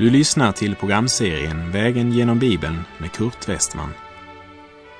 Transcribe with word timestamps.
Du 0.00 0.10
lyssnar 0.10 0.52
till 0.52 0.76
programserien 0.76 1.70
Vägen 1.70 2.12
genom 2.12 2.38
Bibeln 2.38 2.78
med 2.98 3.12
Kurt 3.12 3.48
Westman. 3.48 3.90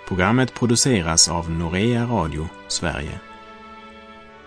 Programmet 0.08 0.54
produceras 0.54 1.29
av 1.29 1.50
Norea 1.50 2.04
Radio 2.04 2.48
Sverige. 2.68 3.21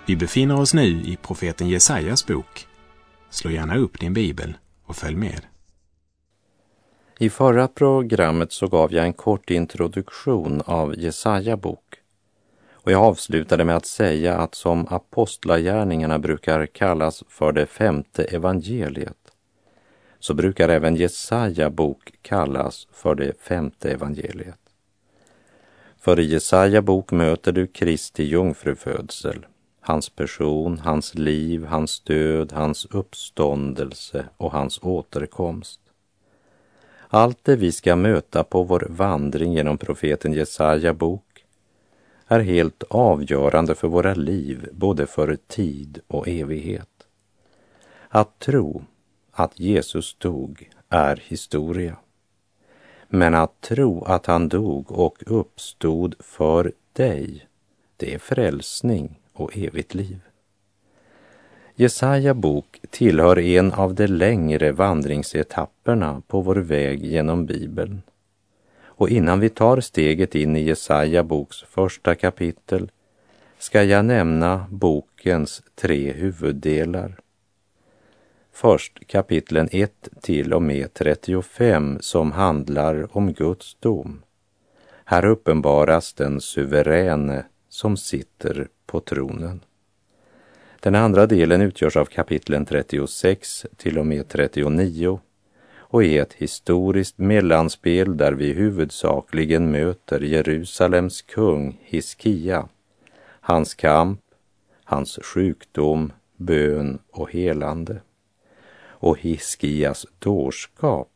Vi 0.05 0.15
befinner 0.15 0.59
oss 0.59 0.73
nu 0.73 0.87
i 0.87 1.17
profeten 1.21 1.69
Jesajas 1.69 2.27
bok. 2.27 2.67
Slå 3.29 3.51
gärna 3.51 3.77
upp 3.77 3.99
din 3.99 4.13
bibel 4.13 4.57
och 4.85 4.95
följ 4.95 5.15
med. 5.15 5.41
I 7.19 7.29
förra 7.29 7.67
programmet 7.67 8.51
så 8.51 8.67
gav 8.67 8.93
jag 8.93 9.05
en 9.05 9.13
kort 9.13 9.49
introduktion 9.49 10.61
av 10.65 10.99
Jesaja 10.99 11.57
bok. 11.57 11.95
Och 12.73 12.91
jag 12.91 13.01
avslutade 13.01 13.65
med 13.65 13.75
att 13.75 13.85
säga 13.85 14.37
att 14.37 14.55
som 14.55 14.87
apostlagärningarna 14.89 16.19
brukar 16.19 16.65
kallas 16.65 17.23
för 17.27 17.51
det 17.51 17.65
femte 17.65 18.23
evangeliet 18.23 19.22
så 20.23 20.33
brukar 20.33 20.69
även 20.69 20.95
Jesaja 20.95 21.69
bok 21.69 22.13
kallas 22.21 22.87
för 22.91 23.15
det 23.15 23.41
femte 23.41 23.91
evangeliet. 23.91 24.59
För 25.99 26.19
i 26.19 26.23
Jesaja 26.23 26.81
bok 26.81 27.11
möter 27.11 27.51
du 27.51 27.67
Kristi 27.67 28.23
jungfrufödsel, 28.23 29.45
hans 29.79 30.09
person, 30.09 30.79
hans 30.79 31.15
liv, 31.15 31.65
hans 31.65 31.99
död, 31.99 32.51
hans 32.51 32.85
uppståndelse 32.85 34.25
och 34.37 34.51
hans 34.51 34.79
återkomst. 34.81 35.79
Allt 37.07 37.43
det 37.43 37.55
vi 37.55 37.71
ska 37.71 37.95
möta 37.95 38.43
på 38.43 38.63
vår 38.63 38.87
vandring 38.89 39.53
genom 39.53 39.77
profeten 39.77 40.33
Jesaja 40.33 40.93
bok 40.93 41.45
är 42.27 42.39
helt 42.39 42.83
avgörande 42.89 43.75
för 43.75 43.87
våra 43.87 44.13
liv, 44.13 44.69
både 44.71 45.07
för 45.07 45.37
tid 45.47 45.99
och 46.07 46.27
evighet. 46.27 46.89
Att 48.09 48.39
tro 48.39 48.83
att 49.33 49.59
Jesus 49.59 50.15
dog 50.19 50.69
är 50.89 51.21
historia. 51.27 51.95
Men 53.07 53.35
att 53.35 53.61
tro 53.61 54.03
att 54.03 54.25
han 54.25 54.49
dog 54.49 54.91
och 54.91 55.17
uppstod 55.25 56.15
för 56.19 56.71
dig, 56.93 57.47
det 57.97 58.13
är 58.13 58.19
frälsning 58.19 59.19
och 59.33 59.57
evigt 59.57 59.93
liv. 59.93 60.19
Jesaja 61.75 62.33
bok 62.33 62.79
tillhör 62.89 63.39
en 63.39 63.71
av 63.71 63.95
de 63.95 64.07
längre 64.07 64.71
vandringsetapperna 64.71 66.21
på 66.27 66.41
vår 66.41 66.55
väg 66.55 67.05
genom 67.05 67.45
Bibeln. 67.45 68.01
Och 68.83 69.09
innan 69.09 69.39
vi 69.39 69.49
tar 69.49 69.81
steget 69.81 70.35
in 70.35 70.55
i 70.55 70.61
Jesaja 70.61 71.23
boks 71.23 71.63
första 71.63 72.15
kapitel 72.15 72.91
ska 73.59 73.83
jag 73.83 74.05
nämna 74.05 74.65
bokens 74.69 75.63
tre 75.75 76.11
huvuddelar. 76.11 77.22
Först 78.55 79.07
kapitlen 79.07 79.69
1 79.71 80.09
till 80.21 80.53
och 80.53 80.61
med 80.61 80.93
35 80.93 81.97
som 82.01 82.31
handlar 82.31 83.17
om 83.17 83.33
Guds 83.33 83.77
dom. 83.79 84.21
Här 85.05 85.25
uppenbaras 85.25 86.13
den 86.13 86.41
suveräne 86.41 87.45
som 87.69 87.97
sitter 87.97 88.67
på 88.85 88.99
tronen. 88.99 89.63
Den 90.79 90.95
andra 90.95 91.25
delen 91.25 91.61
utgörs 91.61 91.97
av 91.97 92.05
kapitlen 92.05 92.65
36 92.65 93.65
till 93.77 93.97
och 93.97 94.05
med 94.05 94.27
39 94.27 95.19
och 95.75 96.03
är 96.03 96.21
ett 96.21 96.33
historiskt 96.33 97.17
mellanspel 97.17 98.17
där 98.17 98.33
vi 98.33 98.53
huvudsakligen 98.53 99.71
möter 99.71 100.19
Jerusalems 100.19 101.21
kung 101.21 101.79
Hiskia, 101.81 102.67
hans 103.25 103.73
kamp, 103.73 104.21
hans 104.83 105.19
sjukdom, 105.23 106.13
bön 106.37 106.99
och 107.11 107.31
helande 107.31 108.01
och 109.03 109.19
Hiskias 109.19 110.05
dårskap 110.19 111.09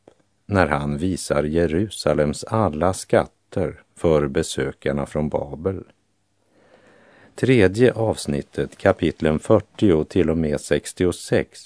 när 0.45 0.67
han 0.67 0.97
visar 0.97 1.43
Jerusalems 1.43 2.43
alla 2.43 2.93
skatter 2.93 3.81
för 3.95 4.27
besökarna 4.27 5.05
från 5.05 5.29
Babel. 5.29 5.83
Tredje 7.35 7.93
avsnittet, 7.93 8.77
kapitlen 8.77 9.39
40 9.39 10.05
till 10.05 10.29
och 10.29 10.37
med 10.37 10.61
66, 10.61 11.59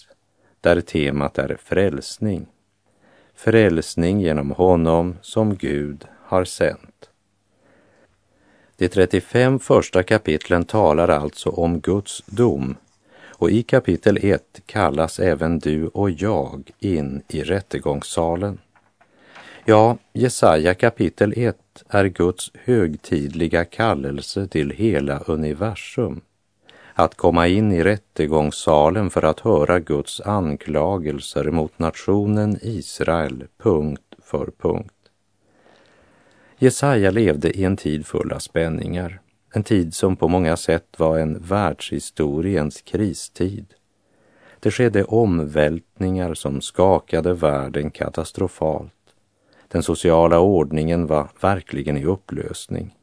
där 0.62 0.82
temat 0.82 1.38
är 1.38 1.58
frälsning. 1.64 2.46
Frälsning 3.36 4.22
genom 4.22 4.52
honom 4.52 5.18
som 5.22 5.56
Gud 5.56 6.06
har 6.18 6.46
sänt. 6.46 7.10
De 8.78 8.88
35 8.88 9.60
första 9.60 10.04
kapitlen 10.04 10.66
talar 10.66 11.08
alltså 11.08 11.50
om 11.50 11.80
Guds 11.80 12.24
dom 12.26 12.76
och 13.42 13.52
i 13.52 13.64
kapitel 13.64 14.18
1 14.22 14.62
kallas 14.66 15.20
även 15.20 15.60
du 15.60 15.88
och 15.88 16.10
jag 16.10 16.72
in 16.80 17.22
i 17.28 17.44
rättegångssalen. 17.44 18.60
Ja, 19.66 19.98
Jesaja 20.14 20.74
kapitel 20.74 21.34
1 21.38 21.58
är 21.90 22.06
Guds 22.06 22.52
högtidliga 22.54 23.66
kallelse 23.66 24.48
till 24.48 24.70
hela 24.70 25.20
universum. 25.20 26.22
Att 26.94 27.16
komma 27.16 27.48
in 27.48 27.72
i 27.72 27.84
rättegångssalen 27.84 29.10
för 29.10 29.24
att 29.24 29.40
höra 29.40 29.80
Guds 29.80 30.22
anklagelser 30.22 31.52
mot 31.52 31.80
nationen 31.80 32.58
Israel, 32.62 33.44
punkt 33.58 34.16
för 34.24 34.52
punkt. 34.58 34.94
Jesaja 36.58 37.12
levde 37.12 37.58
i 37.58 37.64
en 37.64 37.78
tid 37.78 38.06
full 38.06 38.34
av 38.34 38.40
spänningar. 38.40 39.22
En 39.54 39.64
tid 39.64 39.94
som 39.94 40.16
på 40.16 40.28
många 40.28 40.58
sätt 40.58 40.88
var 40.98 41.20
en 41.20 41.40
världshistoriens 41.40 42.82
kristid. 42.82 43.66
Det 44.60 44.72
skedde 44.72 45.04
omvältningar 45.04 46.34
som 46.34 46.62
skakade 46.62 47.34
världen 47.34 47.92
katastrofalt. 47.92 48.94
Den 49.68 49.84
sociala 49.84 50.40
ordningen 50.40 51.08
var 51.08 51.28
verkligen 51.42 51.98
i 51.98 52.06
upplösning. 52.06 52.96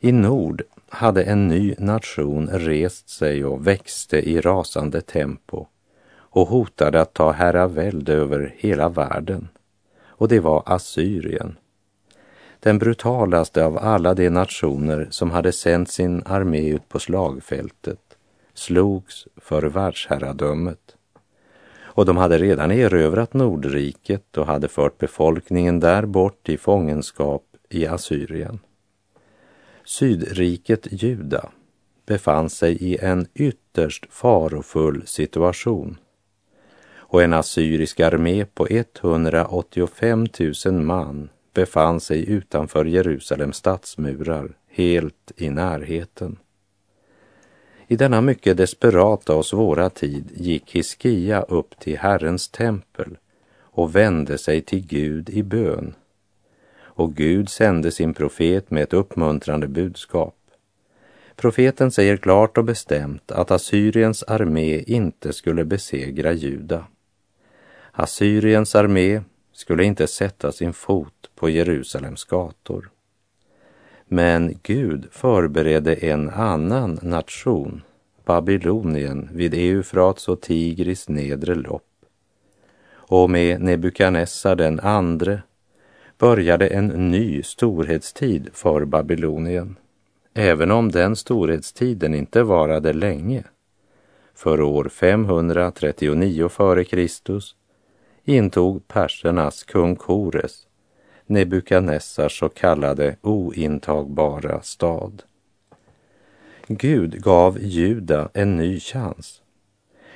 I 0.00 0.12
nord 0.12 0.62
hade 0.88 1.22
en 1.22 1.48
ny 1.48 1.74
nation 1.78 2.48
rest 2.48 3.08
sig 3.08 3.44
och 3.44 3.66
växte 3.66 4.30
i 4.30 4.40
rasande 4.40 5.00
tempo 5.00 5.66
och 6.12 6.48
hotade 6.48 7.00
att 7.00 7.14
ta 7.14 7.32
herravälde 7.32 8.12
över 8.12 8.54
hela 8.58 8.88
världen. 8.88 9.48
Och 10.04 10.28
det 10.28 10.40
var 10.40 10.62
Assyrien 10.66 11.56
den 12.60 12.78
brutalaste 12.78 13.64
av 13.64 13.78
alla 13.78 14.14
de 14.14 14.30
nationer 14.30 15.06
som 15.10 15.30
hade 15.30 15.52
sänt 15.52 15.90
sin 15.90 16.22
armé 16.26 16.68
ut 16.68 16.88
på 16.88 16.98
slagfältet, 16.98 18.00
slogs 18.54 19.26
för 19.36 19.62
världsherradömet. 19.62 20.96
Och 21.78 22.06
de 22.06 22.16
hade 22.16 22.38
redan 22.38 22.70
erövrat 22.70 23.34
Nordriket 23.34 24.38
och 24.38 24.46
hade 24.46 24.68
fört 24.68 24.98
befolkningen 24.98 25.80
där 25.80 26.06
bort 26.06 26.48
i 26.48 26.56
fångenskap 26.56 27.44
i 27.68 27.86
Assyrien. 27.86 28.58
Sydriket 29.84 30.86
Juda 30.90 31.50
befann 32.06 32.50
sig 32.50 32.76
i 32.76 32.98
en 32.98 33.26
ytterst 33.34 34.06
farofull 34.10 35.06
situation 35.06 35.96
och 36.96 37.22
en 37.22 37.32
assyrisk 37.32 38.00
armé 38.00 38.44
på 38.44 38.66
185 38.70 40.26
000 40.66 40.74
man 40.74 41.28
befann 41.60 42.00
sig 42.00 42.28
utanför 42.30 42.84
Jerusalems 42.84 43.56
stadsmurar, 43.56 44.48
helt 44.68 45.32
i 45.36 45.50
närheten. 45.50 46.38
I 47.86 47.96
denna 47.96 48.20
mycket 48.20 48.56
desperata 48.56 49.34
och 49.34 49.46
svåra 49.46 49.90
tid 49.90 50.30
gick 50.34 50.76
Hiskia 50.76 51.42
upp 51.42 51.78
till 51.78 51.98
Herrens 51.98 52.48
tempel 52.48 53.18
och 53.60 53.96
vände 53.96 54.38
sig 54.38 54.62
till 54.62 54.86
Gud 54.86 55.30
i 55.30 55.42
bön. 55.42 55.94
Och 56.78 57.14
Gud 57.14 57.48
sände 57.48 57.90
sin 57.90 58.14
profet 58.14 58.70
med 58.70 58.82
ett 58.82 58.92
uppmuntrande 58.92 59.68
budskap. 59.68 60.36
Profeten 61.36 61.90
säger 61.90 62.16
klart 62.16 62.58
och 62.58 62.64
bestämt 62.64 63.32
att 63.32 63.50
Assyriens 63.50 64.22
armé 64.22 64.82
inte 64.86 65.32
skulle 65.32 65.64
besegra 65.64 66.32
Juda. 66.32 66.84
Assyriens 67.92 68.74
armé 68.74 69.22
skulle 69.60 69.84
inte 69.84 70.06
sätta 70.06 70.52
sin 70.52 70.72
fot 70.72 71.30
på 71.34 71.48
Jerusalems 71.50 72.24
gator. 72.24 72.90
Men 74.06 74.58
Gud 74.62 75.08
förberedde 75.10 75.94
en 75.94 76.30
annan 76.30 76.98
nation, 77.02 77.82
Babylonien, 78.24 79.28
vid 79.32 79.54
Eufrats 79.54 80.28
och 80.28 80.40
Tigris 80.40 81.08
nedre 81.08 81.54
lopp. 81.54 81.86
Och 82.92 83.30
med 83.30 83.60
Nebukadnessar 83.60 84.56
den 84.56 84.80
andre 84.80 85.42
började 86.18 86.66
en 86.66 87.10
ny 87.10 87.42
storhetstid 87.42 88.48
för 88.52 88.84
Babylonien, 88.84 89.76
även 90.34 90.70
om 90.70 90.90
den 90.90 91.16
storhetstiden 91.16 92.14
inte 92.14 92.42
varade 92.42 92.92
länge. 92.92 93.44
För 94.34 94.60
år 94.60 94.88
539 94.88 96.46
f.Kr 96.46 97.59
intog 98.30 98.88
persernas 98.88 99.62
kung 99.62 99.96
Kores 99.96 100.66
Nebukadnessars 101.26 102.38
så 102.38 102.48
kallade 102.48 103.16
ointagbara 103.22 104.62
stad. 104.62 105.22
Gud 106.66 107.22
gav 107.22 107.58
Juda 107.60 108.28
en 108.34 108.56
ny 108.56 108.80
chans. 108.80 109.42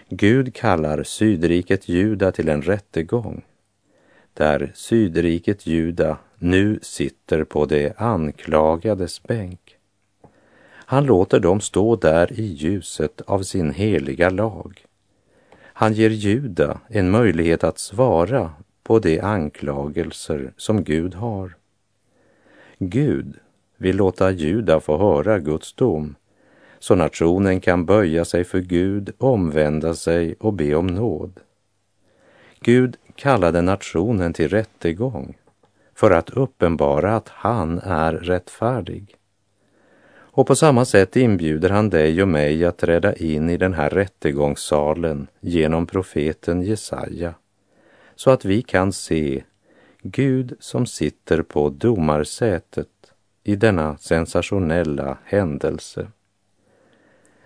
Gud 0.09 0.55
kallar 0.55 1.03
sydriket 1.03 1.89
Juda 1.89 2.33
till 2.33 2.49
en 2.49 2.63
rättegång 2.63 3.43
där 4.35 4.73
sydriket 4.75 5.67
Juda 5.67 6.19
nu 6.39 6.79
sitter 6.83 7.45
på 7.45 7.67
de 7.67 7.93
anklagades 7.97 9.23
bänk. 9.23 9.77
Han 10.87 11.05
låter 11.05 11.41
dem 11.41 11.61
stå 11.61 11.97
där 11.97 12.41
i 12.41 12.43
ljuset 12.43 13.21
av 13.21 13.43
sin 13.43 13.71
heliga 13.71 14.31
lag. 14.31 14.85
Han 15.77 15.93
ger 15.93 16.11
Juda 16.11 16.81
en 16.89 17.11
möjlighet 17.11 17.65
att 17.65 17.79
svara 17.79 18.51
på 18.83 18.99
de 18.99 19.21
anklagelser 19.21 20.53
som 20.57 20.85
Gud 20.85 21.15
har. 21.15 21.57
Gud 22.79 23.39
vill 23.77 23.97
låta 23.97 24.31
Juda 24.31 24.81
få 24.81 24.99
höra 24.99 25.39
Guds 25.39 25.73
dom 25.73 26.15
så 26.79 26.95
nationen 26.95 27.61
kan 27.61 27.87
böja 27.87 28.25
sig 28.25 28.45
för 28.45 28.61
Gud, 28.61 29.13
omvända 29.19 29.95
sig 29.95 30.35
och 30.41 30.53
be 30.53 30.75
om 30.75 30.87
nåd. 30.87 31.41
Gud 32.61 32.97
kallade 33.15 33.63
nationen 33.63 34.33
till 34.33 34.49
rättegång 34.49 35.37
för 35.95 36.11
att 36.11 36.31
uppenbara 36.31 37.17
att 37.17 37.29
han 37.29 37.79
är 37.79 38.13
rättfärdig. 38.13 39.17
Och 40.37 40.47
på 40.47 40.57
samma 40.57 40.85
sätt 40.85 41.17
inbjuder 41.17 41.71
han 41.71 41.91
dig 41.91 42.23
och 42.23 42.29
mig 42.29 42.65
att 42.65 42.79
träda 42.79 43.15
in 43.15 43.51
i 43.51 43.57
den 43.57 43.75
här 43.75 43.91
rättegångssalen 43.91 45.27
genom 45.41 45.87
profeten 45.87 46.63
Jesaja 46.63 47.35
så 48.15 48.31
att 48.31 48.45
vi 48.45 48.63
kan 48.63 48.93
se 48.93 49.45
Gud 50.03 50.57
som 50.61 50.87
sitter 50.87 51.43
på 51.43 51.69
domarsätet 51.69 52.89
i 53.45 53.57
denna 53.57 53.97
sensationella 53.97 55.19
händelse. 55.25 56.07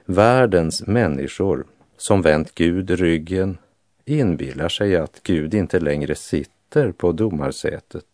Världens 0.05 0.87
människor 0.87 1.67
som 1.97 2.23
vänt 2.23 2.55
Gud 2.55 2.91
ryggen 2.91 3.59
inbillar 4.05 4.69
sig 4.69 4.97
att 4.97 5.21
Gud 5.23 5.55
inte 5.55 5.81
längre 5.81 6.15
sitter 6.15 6.93
på 6.93 7.13
domarsätet. 7.13 8.05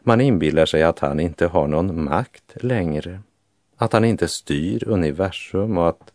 Man 0.00 0.20
inbillar 0.20 0.66
sig 0.66 0.82
att 0.82 0.98
han 0.98 1.20
inte 1.20 1.46
har 1.46 1.66
någon 1.66 2.04
makt 2.04 2.52
längre, 2.54 3.20
att 3.76 3.92
han 3.92 4.04
inte 4.04 4.28
styr 4.28 4.88
universum 4.88 5.78
och 5.78 5.88
att 5.88 6.12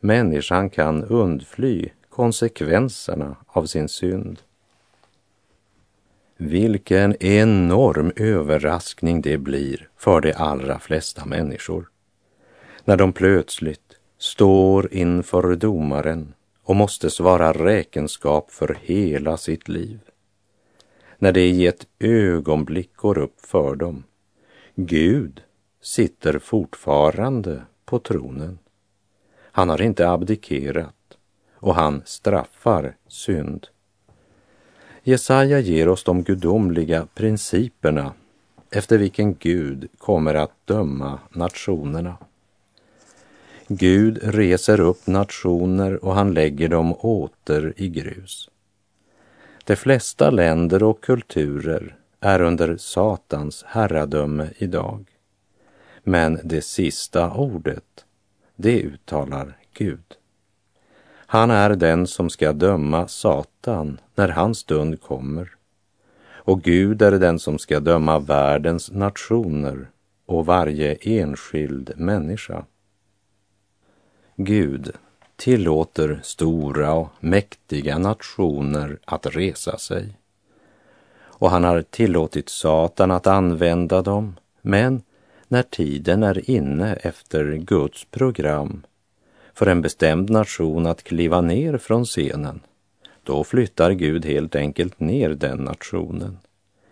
människan 0.00 0.70
kan 0.70 1.04
undfly 1.04 1.88
konsekvenserna 2.08 3.36
av 3.46 3.66
sin 3.66 3.88
synd. 3.88 4.38
Vilken 6.36 7.22
enorm 7.22 8.12
överraskning 8.16 9.20
det 9.20 9.38
blir 9.38 9.88
för 9.96 10.20
de 10.20 10.32
allra 10.32 10.78
flesta 10.78 11.24
människor 11.24 11.88
när 12.84 12.96
de 12.96 13.12
plötsligt 13.12 13.96
står 14.18 14.94
inför 14.94 15.56
domaren 15.56 16.34
och 16.62 16.76
måste 16.76 17.10
svara 17.10 17.52
räkenskap 17.52 18.50
för 18.50 18.78
hela 18.82 19.36
sitt 19.36 19.68
liv. 19.68 19.98
När 21.18 21.32
det 21.32 21.46
i 21.46 21.66
ett 21.66 21.86
ögonblick 21.98 22.96
går 22.96 23.18
upp 23.18 23.40
för 23.40 23.76
dem. 23.76 24.04
Gud 24.74 25.42
sitter 25.82 26.38
fortfarande 26.38 27.62
på 27.84 27.98
tronen. 27.98 28.58
Han 29.52 29.68
har 29.68 29.82
inte 29.82 30.10
abdikerat 30.10 30.94
och 31.54 31.74
han 31.74 32.02
straffar 32.04 32.96
synd. 33.08 33.66
Jesaja 35.02 35.58
ger 35.58 35.88
oss 35.88 36.04
de 36.04 36.22
gudomliga 36.22 37.06
principerna 37.14 38.12
efter 38.70 38.98
vilken 38.98 39.34
Gud 39.34 39.88
kommer 39.98 40.34
att 40.34 40.66
döma 40.66 41.18
nationerna. 41.30 42.16
Gud 43.68 44.18
reser 44.22 44.80
upp 44.80 45.06
nationer 45.06 46.04
och 46.04 46.14
han 46.14 46.34
lägger 46.34 46.68
dem 46.68 46.94
åter 46.94 47.74
i 47.76 47.88
grus. 47.88 48.48
De 49.64 49.76
flesta 49.76 50.30
länder 50.30 50.82
och 50.82 51.00
kulturer 51.00 51.96
är 52.20 52.42
under 52.42 52.76
Satans 52.76 53.64
herradöme 53.66 54.50
idag. 54.58 55.04
Men 56.02 56.40
det 56.44 56.62
sista 56.62 57.32
ordet, 57.32 58.04
det 58.56 58.82
uttalar 58.82 59.56
Gud. 59.74 60.16
Han 61.26 61.50
är 61.50 61.70
den 61.70 62.06
som 62.06 62.30
ska 62.30 62.52
döma 62.52 63.08
Satan 63.08 64.00
när 64.14 64.28
hans 64.28 64.58
stund 64.58 65.02
kommer. 65.02 65.50
Och 66.28 66.62
Gud 66.62 67.02
är 67.02 67.12
den 67.12 67.38
som 67.38 67.58
ska 67.58 67.80
döma 67.80 68.18
världens 68.18 68.90
nationer 68.90 69.90
och 70.26 70.46
varje 70.46 70.94
enskild 70.94 71.92
människa. 71.96 72.64
Gud 74.36 74.92
tillåter 75.36 76.20
stora 76.22 76.92
och 76.92 77.08
mäktiga 77.20 77.98
nationer 77.98 78.98
att 79.04 79.26
resa 79.26 79.78
sig. 79.78 80.18
Och 81.20 81.50
han 81.50 81.64
har 81.64 81.82
tillåtit 81.82 82.48
Satan 82.48 83.10
att 83.10 83.26
använda 83.26 84.02
dem, 84.02 84.36
men 84.62 85.02
när 85.50 85.62
tiden 85.62 86.22
är 86.22 86.50
inne 86.50 86.94
efter 86.94 87.52
Guds 87.54 88.04
program 88.04 88.86
för 89.54 89.66
en 89.66 89.82
bestämd 89.82 90.30
nation 90.30 90.86
att 90.86 91.02
kliva 91.02 91.40
ner 91.40 91.78
från 91.78 92.04
scenen, 92.04 92.60
då 93.22 93.44
flyttar 93.44 93.90
Gud 93.90 94.24
helt 94.24 94.56
enkelt 94.56 95.00
ner 95.00 95.28
den 95.30 95.58
nationen, 95.58 96.38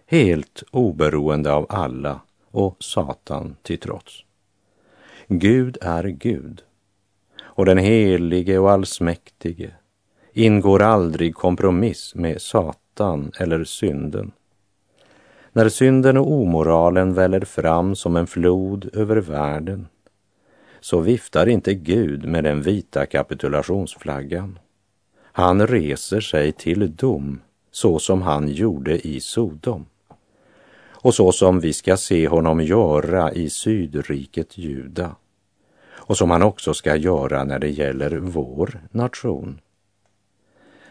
helt 0.07 0.63
oberoende 0.71 1.53
av 1.53 1.67
alla 1.69 2.21
och 2.51 2.77
Satan 2.79 3.57
till 3.63 3.79
trots. 3.79 4.25
Gud 5.29 5.79
är 5.81 6.05
Gud 6.05 6.63
och 7.41 7.67
den 7.67 7.79
helige 7.79 8.59
och 8.59 8.71
allsmäktige 8.71 9.71
ingår 10.33 10.83
aldrig 10.83 11.35
kompromiss 11.35 12.15
med 12.15 12.43
Satan 12.43 13.33
eller 13.39 13.65
synden. 13.65 14.33
När 15.53 15.69
synden 15.69 16.17
och 16.17 16.33
omoralen 16.33 17.15
väller 17.15 17.41
fram 17.41 17.97
som 17.97 18.17
en 18.17 18.27
flod 18.27 18.91
över 18.93 19.17
världen 19.17 19.87
så 20.81 21.01
viftar 21.01 21.49
inte 21.49 21.75
Gud 21.75 22.25
med 22.25 22.45
den 22.45 22.63
vita 22.63 23.07
kapitulationsflaggan. 23.07 24.59
Han 25.23 25.67
reser 25.67 26.21
sig 26.21 26.53
till 26.53 26.97
dom 26.97 27.41
så 27.71 27.99
som 27.99 28.23
han 28.23 28.49
gjorde 28.49 29.07
i 29.07 29.21
Sodom 29.21 29.87
och 31.01 31.15
så 31.15 31.33
som 31.33 31.61
vi 31.61 31.73
ska 31.73 31.97
se 31.97 32.29
honom 32.29 32.61
göra 32.61 33.33
i 33.33 33.51
sydriket 33.51 34.59
Juda 34.59 35.17
och 35.91 36.17
som 36.17 36.31
han 36.31 36.43
också 36.43 36.75
ska 36.75 36.97
göra 36.97 37.45
när 37.45 37.59
det 37.59 37.71
gäller 37.71 38.17
vår 38.17 38.81
nation. 38.91 39.61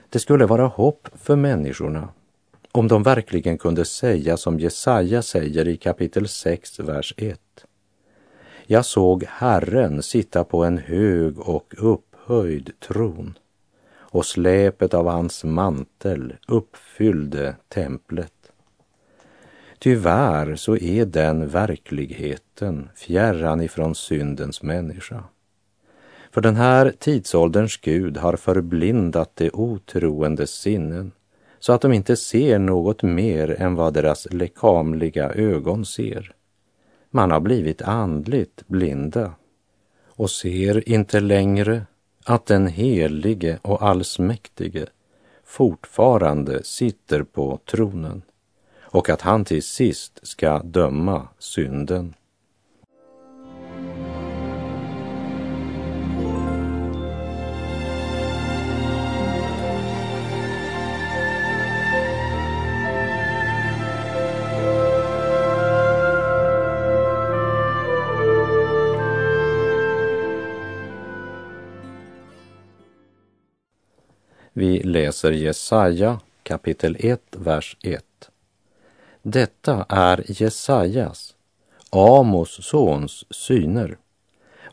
Det 0.09 0.19
skulle 0.19 0.45
vara 0.45 0.65
hopp 0.65 1.07
för 1.15 1.35
människorna 1.35 2.09
om 2.77 2.87
de 2.87 3.03
verkligen 3.03 3.57
kunde 3.57 3.85
säga 3.85 4.37
som 4.37 4.59
Jesaja 4.59 5.21
säger 5.21 5.67
i 5.67 5.77
kapitel 5.77 6.27
6, 6.27 6.79
vers 6.79 7.13
1. 7.17 7.39
Jag 8.65 8.85
såg 8.85 9.23
Herren 9.27 10.03
sitta 10.03 10.43
på 10.43 10.63
en 10.63 10.77
hög 10.77 11.39
och 11.39 11.73
upphöjd 11.77 12.71
tron 12.79 13.37
och 13.95 14.25
släpet 14.25 14.93
av 14.93 15.07
hans 15.07 15.43
mantel 15.43 16.33
uppfyllde 16.47 17.55
templet. 17.67 18.51
Tyvärr 19.79 20.55
så 20.55 20.77
är 20.77 21.05
den 21.05 21.47
verkligheten 21.47 22.89
fjärran 22.95 23.61
ifrån 23.61 23.95
syndens 23.95 24.63
människa. 24.63 25.23
För 26.31 26.41
den 26.41 26.55
här 26.55 26.93
tidsålderns 26.99 27.77
Gud 27.77 28.17
har 28.17 28.35
förblindat 28.35 29.35
de 29.35 29.49
otroendes 29.53 30.51
sinnen 30.51 31.11
så 31.59 31.73
att 31.73 31.81
de 31.81 31.93
inte 31.93 32.15
ser 32.15 32.59
något 32.59 33.03
mer 33.03 33.61
än 33.61 33.75
vad 33.75 33.93
deras 33.93 34.27
lekamliga 34.31 35.29
ögon 35.29 35.85
ser. 35.85 36.31
Man 37.09 37.31
har 37.31 37.39
blivit 37.39 37.81
andligt 37.81 38.67
blinda 38.67 39.31
och 40.07 40.29
ser 40.29 40.89
inte 40.89 41.19
längre 41.19 41.85
att 42.25 42.45
den 42.45 42.67
helige 42.67 43.59
och 43.61 43.81
allsmäktige 43.81 44.85
fortfarande 45.45 46.63
sitter 46.63 47.23
på 47.23 47.59
tronen 47.65 48.21
och 48.79 49.09
att 49.09 49.21
han 49.21 49.45
till 49.45 49.63
sist 49.63 50.19
ska 50.27 50.59
döma 50.63 51.27
synden. 51.39 52.13
Vi 74.59 74.83
läser 74.83 75.31
Jesaja 75.31 76.19
kapitel 76.43 76.97
1, 76.99 77.21
vers 77.31 77.77
1. 77.81 78.03
Detta 79.21 79.85
är 79.89 80.41
Jesajas, 80.41 81.35
Amos 81.89 82.65
sons 82.65 83.25
syner, 83.29 83.97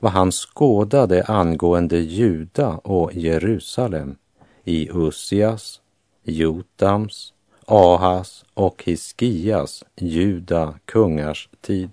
vad 0.01 0.13
han 0.13 0.33
skådade 0.33 1.25
angående 1.25 1.99
Juda 1.99 2.69
och 2.69 3.15
Jerusalem 3.15 4.17
i 4.65 4.91
Ussias, 4.93 5.81
Jotams, 6.23 7.33
Ahas 7.67 8.45
och 8.55 8.83
Hiskias, 8.85 9.85
juda 9.97 10.75
kungars 10.85 11.49
tid. 11.61 11.91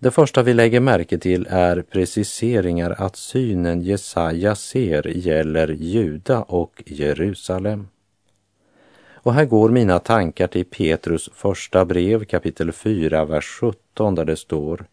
Det 0.00 0.10
första 0.10 0.42
vi 0.42 0.54
lägger 0.54 0.80
märke 0.80 1.18
till 1.18 1.46
är 1.50 1.82
preciseringar 1.82 2.94
att 2.98 3.16
synen 3.16 3.80
Jesaja 3.80 4.54
ser 4.54 5.06
gäller 5.16 5.68
Juda 5.68 6.42
och 6.42 6.82
Jerusalem. 6.86 7.88
Och 9.12 9.34
här 9.34 9.44
går 9.44 9.68
mina 9.68 9.98
tankar 9.98 10.46
till 10.46 10.64
Petrus 10.64 11.30
första 11.34 11.84
brev 11.84 12.24
kapitel 12.24 12.72
4, 12.72 13.24
vers 13.24 13.44
17 13.44 14.14
där 14.14 14.24
det 14.24 14.36
står 14.36 14.84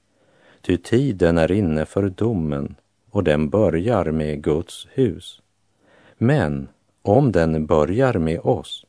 Ty 0.62 0.78
tiden 0.78 1.38
är 1.38 1.52
inne 1.52 1.86
för 1.86 2.10
domen 2.10 2.76
och 3.10 3.24
den 3.24 3.50
börjar 3.50 4.06
med 4.12 4.44
Guds 4.44 4.88
hus. 4.94 5.42
Men 6.18 6.68
om 7.02 7.32
den 7.32 7.66
börjar 7.66 8.14
med 8.14 8.40
oss, 8.40 8.86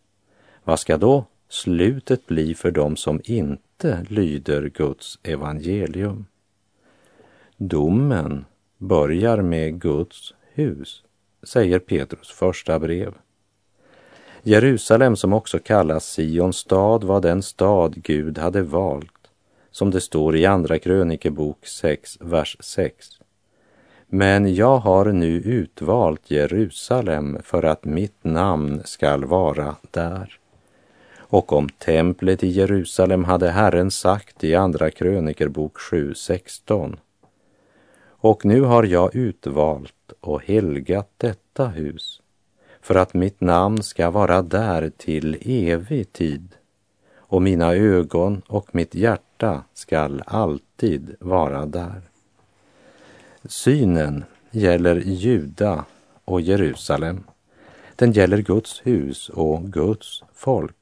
vad 0.65 0.81
ska 0.81 0.97
då 0.97 1.25
slutet 1.49 2.27
bli 2.27 2.55
för 2.55 2.71
dem 2.71 2.97
som 2.97 3.21
inte 3.25 4.07
lyder 4.09 4.69
Guds 4.69 5.19
evangelium? 5.23 6.27
Domen 7.57 8.45
börjar 8.79 9.43
med 9.43 9.81
Guds 9.81 10.35
hus, 10.55 11.05
säger 11.43 11.79
Petrus 11.79 12.31
första 12.31 12.79
brev. 12.79 13.15
Jerusalem, 14.43 15.17
som 15.17 15.33
också 15.33 15.59
kallas 15.59 16.05
Sions 16.05 16.57
stad, 16.57 17.05
var 17.05 17.21
den 17.21 17.43
stad 17.43 18.03
Gud 18.03 18.39
hade 18.39 18.63
valt, 18.63 19.31
som 19.71 19.91
det 19.91 20.01
står 20.01 20.37
i 20.37 20.47
Andra 20.47 20.79
krönikebok 20.79 21.67
6, 21.67 22.19
vers 22.21 22.57
6. 22.61 23.11
Men 24.07 24.55
jag 24.55 24.79
har 24.79 25.13
nu 25.13 25.37
utvalt 25.37 26.31
Jerusalem 26.31 27.39
för 27.43 27.63
att 27.63 27.85
mitt 27.85 28.25
namn 28.25 28.83
skall 28.85 29.25
vara 29.25 29.77
där. 29.91 30.39
Och 31.29 31.53
om 31.53 31.69
templet 31.69 32.45
i 32.45 32.49
Jerusalem 32.49 33.25
hade 33.25 33.51
Herren 33.51 33.91
sagt 33.91 34.45
i 34.45 34.55
Andra 34.55 34.91
krönikerbok 34.91 35.79
7.16. 35.79 36.97
Och 38.07 38.45
nu 38.45 38.61
har 38.61 38.85
jag 38.85 39.15
utvalt 39.15 40.13
och 40.21 40.43
helgat 40.43 41.11
detta 41.17 41.67
hus 41.67 42.21
för 42.81 42.95
att 42.95 43.15
mitt 43.15 43.41
namn 43.41 43.83
ska 43.83 44.11
vara 44.11 44.43
där 44.43 44.91
till 44.97 45.39
evig 45.45 46.13
tid 46.13 46.49
och 47.17 47.43
mina 47.43 47.75
ögon 47.75 48.43
och 48.47 48.75
mitt 48.75 48.95
hjärta 48.95 49.63
skall 49.75 50.23
alltid 50.27 51.17
vara 51.21 51.67
där. 51.67 52.01
Synen 53.45 54.25
gäller 54.51 54.97
Juda 54.97 55.85
och 56.25 56.41
Jerusalem. 56.41 57.25
Den 57.97 58.13
gäller 58.13 58.39
Guds 58.39 58.81
hus 58.85 59.29
och 59.29 59.73
Guds 59.73 60.23
folk. 60.35 60.77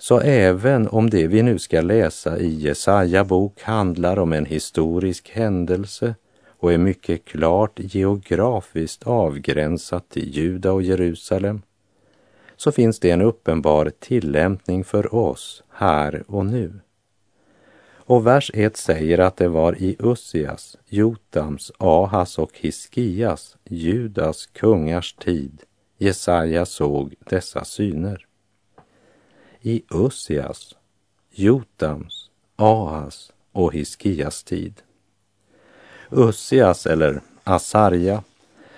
Så 0.00 0.20
även 0.20 0.88
om 0.88 1.10
det 1.10 1.26
vi 1.26 1.42
nu 1.42 1.58
ska 1.58 1.80
läsa 1.80 2.38
i 2.38 2.48
Jesaja 2.48 3.24
bok 3.24 3.62
handlar 3.62 4.18
om 4.18 4.32
en 4.32 4.46
historisk 4.46 5.30
händelse 5.30 6.14
och 6.58 6.72
är 6.72 6.78
mycket 6.78 7.24
klart 7.24 7.72
geografiskt 7.76 9.02
avgränsat 9.06 10.08
till 10.08 10.36
Juda 10.36 10.72
och 10.72 10.82
Jerusalem, 10.82 11.62
så 12.56 12.72
finns 12.72 13.00
det 13.00 13.10
en 13.10 13.22
uppenbar 13.22 13.92
tillämpning 13.98 14.84
för 14.84 15.14
oss 15.14 15.62
här 15.70 16.24
och 16.26 16.46
nu. 16.46 16.80
Och 17.96 18.26
vers 18.26 18.50
1 18.54 18.76
säger 18.76 19.18
att 19.18 19.36
det 19.36 19.48
var 19.48 19.82
i 19.82 19.96
Ussias, 19.98 20.76
Jotams, 20.86 21.72
Ahas 21.78 22.38
och 22.38 22.50
Hiskias, 22.54 23.56
Judas 23.64 24.46
kungars 24.46 25.14
tid, 25.14 25.62
Jesaja 25.98 26.66
såg 26.66 27.14
dessa 27.18 27.64
syner. 27.64 28.27
I 29.62 29.82
Ussias, 29.90 30.74
Jotams, 31.30 32.30
Ahas 32.56 33.32
och 33.52 33.74
Hiskias 33.74 34.44
tid. 34.44 34.82
Ussias, 36.10 36.86
eller 36.86 37.20
Asarja, 37.44 38.22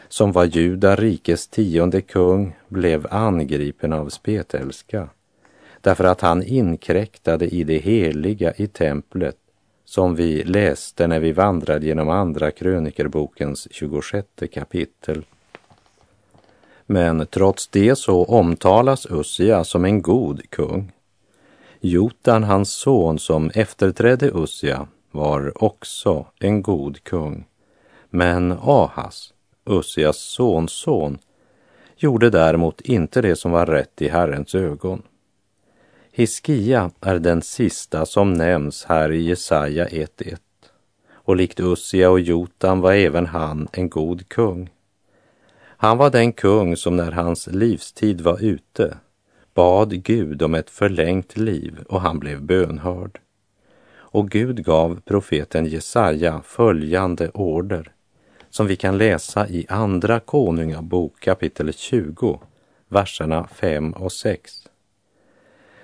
som 0.09 0.33
var 0.33 0.45
Juda 0.45 0.97
rikes 0.97 1.49
tionde 1.49 2.01
kung, 2.01 2.57
blev 2.69 3.07
angripen 3.11 3.93
av 3.93 4.09
spetälska 4.09 5.09
därför 5.81 6.05
att 6.05 6.21
han 6.21 6.43
inkräktade 6.43 7.47
i 7.47 7.65
det 7.65 7.79
heliga 7.79 8.53
i 8.57 8.67
templet 8.67 9.37
som 9.85 10.15
vi 10.15 10.45
läste 10.45 11.07
när 11.07 11.21
vi 11.21 11.33
vandrade 11.33 11.87
genom 11.87 12.09
Andra 12.09 12.51
krönikerbokens 12.51 13.69
26 13.71 14.29
kapitel. 14.53 15.25
Men 16.93 17.27
trots 17.27 17.69
det 17.69 17.97
så 17.97 18.25
omtalas 18.25 19.07
Ussia 19.11 19.65
som 19.65 19.85
en 19.85 20.03
god 20.03 20.51
kung. 20.51 20.93
Jotan, 21.81 22.45
hans 22.45 22.73
son 22.73 23.19
som 23.19 23.51
efterträdde 23.55 24.31
Ussia, 24.35 24.89
var 25.11 25.65
också 25.65 26.27
en 26.41 26.63
god 26.63 27.05
kung. 27.05 27.45
Men 28.09 28.53
Ahas, 28.63 29.33
Ussias 29.65 30.19
sonson, 30.19 31.19
gjorde 31.97 32.31
däremot 32.31 32.81
inte 32.81 33.23
det 33.23 33.37
som 33.37 33.51
var 33.51 33.67
rätt 33.67 34.03
i 34.03 34.09
Herrens 34.09 34.55
ögon. 34.55 35.03
Hiskia 36.13 36.91
är 37.01 37.19
den 37.19 37.43
sista 37.43 38.07
som 38.07 38.35
nämns 38.35 38.85
här 38.85 39.13
i 39.13 39.23
Jesaja 39.23 39.87
1.1. 39.87 40.37
Och 41.13 41.37
likt 41.37 41.61
Ussia 41.61 42.11
och 42.11 42.21
Jotan 42.21 42.81
var 42.81 42.93
även 42.93 43.27
han 43.27 43.69
en 43.73 43.89
god 43.89 44.29
kung. 44.29 44.71
Han 45.83 45.99
var 45.99 46.11
den 46.11 46.33
kung 46.33 46.77
som 46.77 46.97
när 46.97 47.13
hans 47.13 47.47
livstid 47.47 48.21
var 48.21 48.45
ute 48.45 48.97
bad 49.55 50.03
Gud 50.03 50.43
om 50.43 50.55
ett 50.55 50.71
förlängt 50.71 51.37
liv 51.37 51.79
och 51.89 52.01
han 52.01 52.19
blev 52.19 52.43
bönhörd. 52.43 53.19
Och 53.93 54.31
Gud 54.31 54.65
gav 54.65 55.01
profeten 55.05 55.67
Jesaja 55.67 56.43
följande 56.45 57.31
order 57.31 57.93
som 58.51 58.67
vi 58.67 58.77
kan 58.77 58.99
läsa 58.99 59.49
i 59.49 59.67
Andra 59.69 60.21
Konungabok 60.21 61.21
kapitel 61.21 61.73
20, 61.73 62.41
verserna 62.89 63.47
5 63.47 63.93
och 63.93 64.13
6. 64.13 64.53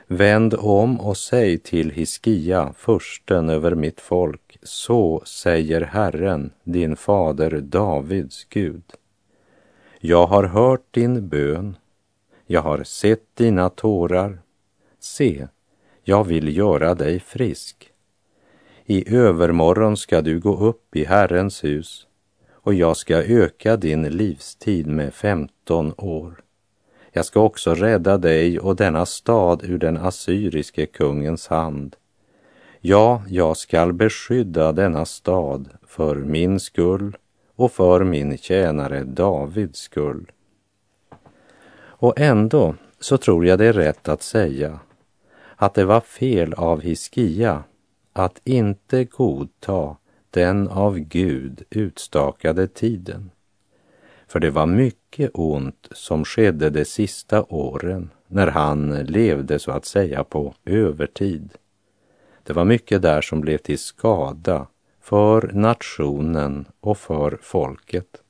Vänd 0.07 0.55
om 0.55 1.01
och 1.01 1.17
säg 1.17 1.59
till 1.59 1.91
Hiskia, 1.91 2.73
försten 2.77 3.49
över 3.49 3.75
mitt 3.75 4.01
folk, 4.01 4.59
så 4.63 5.23
säger 5.27 5.81
Herren, 5.81 6.51
din 6.65 6.97
fader 6.97 7.61
Davids 7.61 8.45
Gud. 8.45 8.83
Jag 10.01 10.27
har 10.27 10.45
hört 10.45 10.85
din 10.91 11.29
bön, 11.29 11.77
jag 12.47 12.63
har 12.63 12.85
sett 12.85 13.37
dina 13.37 13.71
tårar. 13.71 14.39
Se, 14.99 15.49
jag 16.05 16.25
vill 16.25 16.57
göra 16.57 16.95
dig 16.95 17.21
frisk. 17.21 17.91
I 18.85 19.15
övermorgon 19.17 19.97
ska 19.97 20.21
du 20.21 20.41
gå 20.41 20.57
upp 20.57 20.97
i 20.97 21.05
Herrens 21.05 21.65
hus 21.65 22.07
och 22.53 22.75
jag 22.75 22.97
ska 22.97 23.23
öka 23.23 23.77
din 23.77 24.03
livstid 24.03 24.87
med 24.87 25.15
femton 25.15 25.95
år. 25.97 26.43
Jag 27.13 27.25
ska 27.25 27.41
också 27.41 27.75
rädda 27.75 28.19
dig 28.19 28.61
och 28.61 28.77
denna 28.77 29.07
stad 29.07 29.65
ur 29.65 29.79
den 29.79 29.97
assyriske 29.97 30.87
kungens 30.87 31.49
hand. 31.49 31.97
Ja, 32.81 33.23
jag 33.29 33.57
skall 33.57 33.93
beskydda 33.93 34.73
denna 34.73 35.05
stad 35.05 35.69
för 35.87 36.17
min 36.17 36.61
skull 36.61 37.17
och 37.57 37.73
för 37.73 38.05
min 38.05 38.39
tjänare 38.39 39.05
Davids 39.05 39.79
skull. 39.79 40.33
Och 41.99 42.21
ändå 42.21 42.75
så 43.01 43.17
tror 43.17 43.47
jag 43.47 43.59
det 43.59 43.67
är 43.67 43.73
rätt 43.73 44.09
att 44.09 44.23
säga 44.23 44.81
att 45.57 45.75
det 45.75 45.85
var 45.85 46.01
fel 46.01 46.55
av 46.55 46.81
Hiskia 46.81 47.65
att 48.13 48.41
inte 48.45 49.05
godta 49.05 49.97
den 50.31 50.69
av 50.69 50.99
Gud 50.99 51.63
utstakade 51.71 52.69
tiden. 52.69 53.31
För 54.29 54.41
det 54.41 54.51
var 54.51 54.67
mycket 54.67 55.31
ont 55.35 55.89
som 55.91 56.25
skedde 56.25 56.71
de 56.71 56.85
sista 56.85 57.43
åren 57.43 58.11
när 58.27 58.47
han 58.47 59.05
levde 59.05 59.59
så 59.59 59.71
att 59.71 59.85
säga 59.85 60.25
på 60.25 60.55
övertid. 60.65 61.53
Det 62.43 62.53
var 62.53 62.65
mycket 62.65 63.03
där 63.03 63.21
som 63.21 63.41
blev 63.41 63.59
till 63.59 63.79
skada 63.79 64.67
för 65.09 65.51
nationen 65.55 66.67
och 66.81 66.99
för 66.99 67.39
folket. 67.43 68.26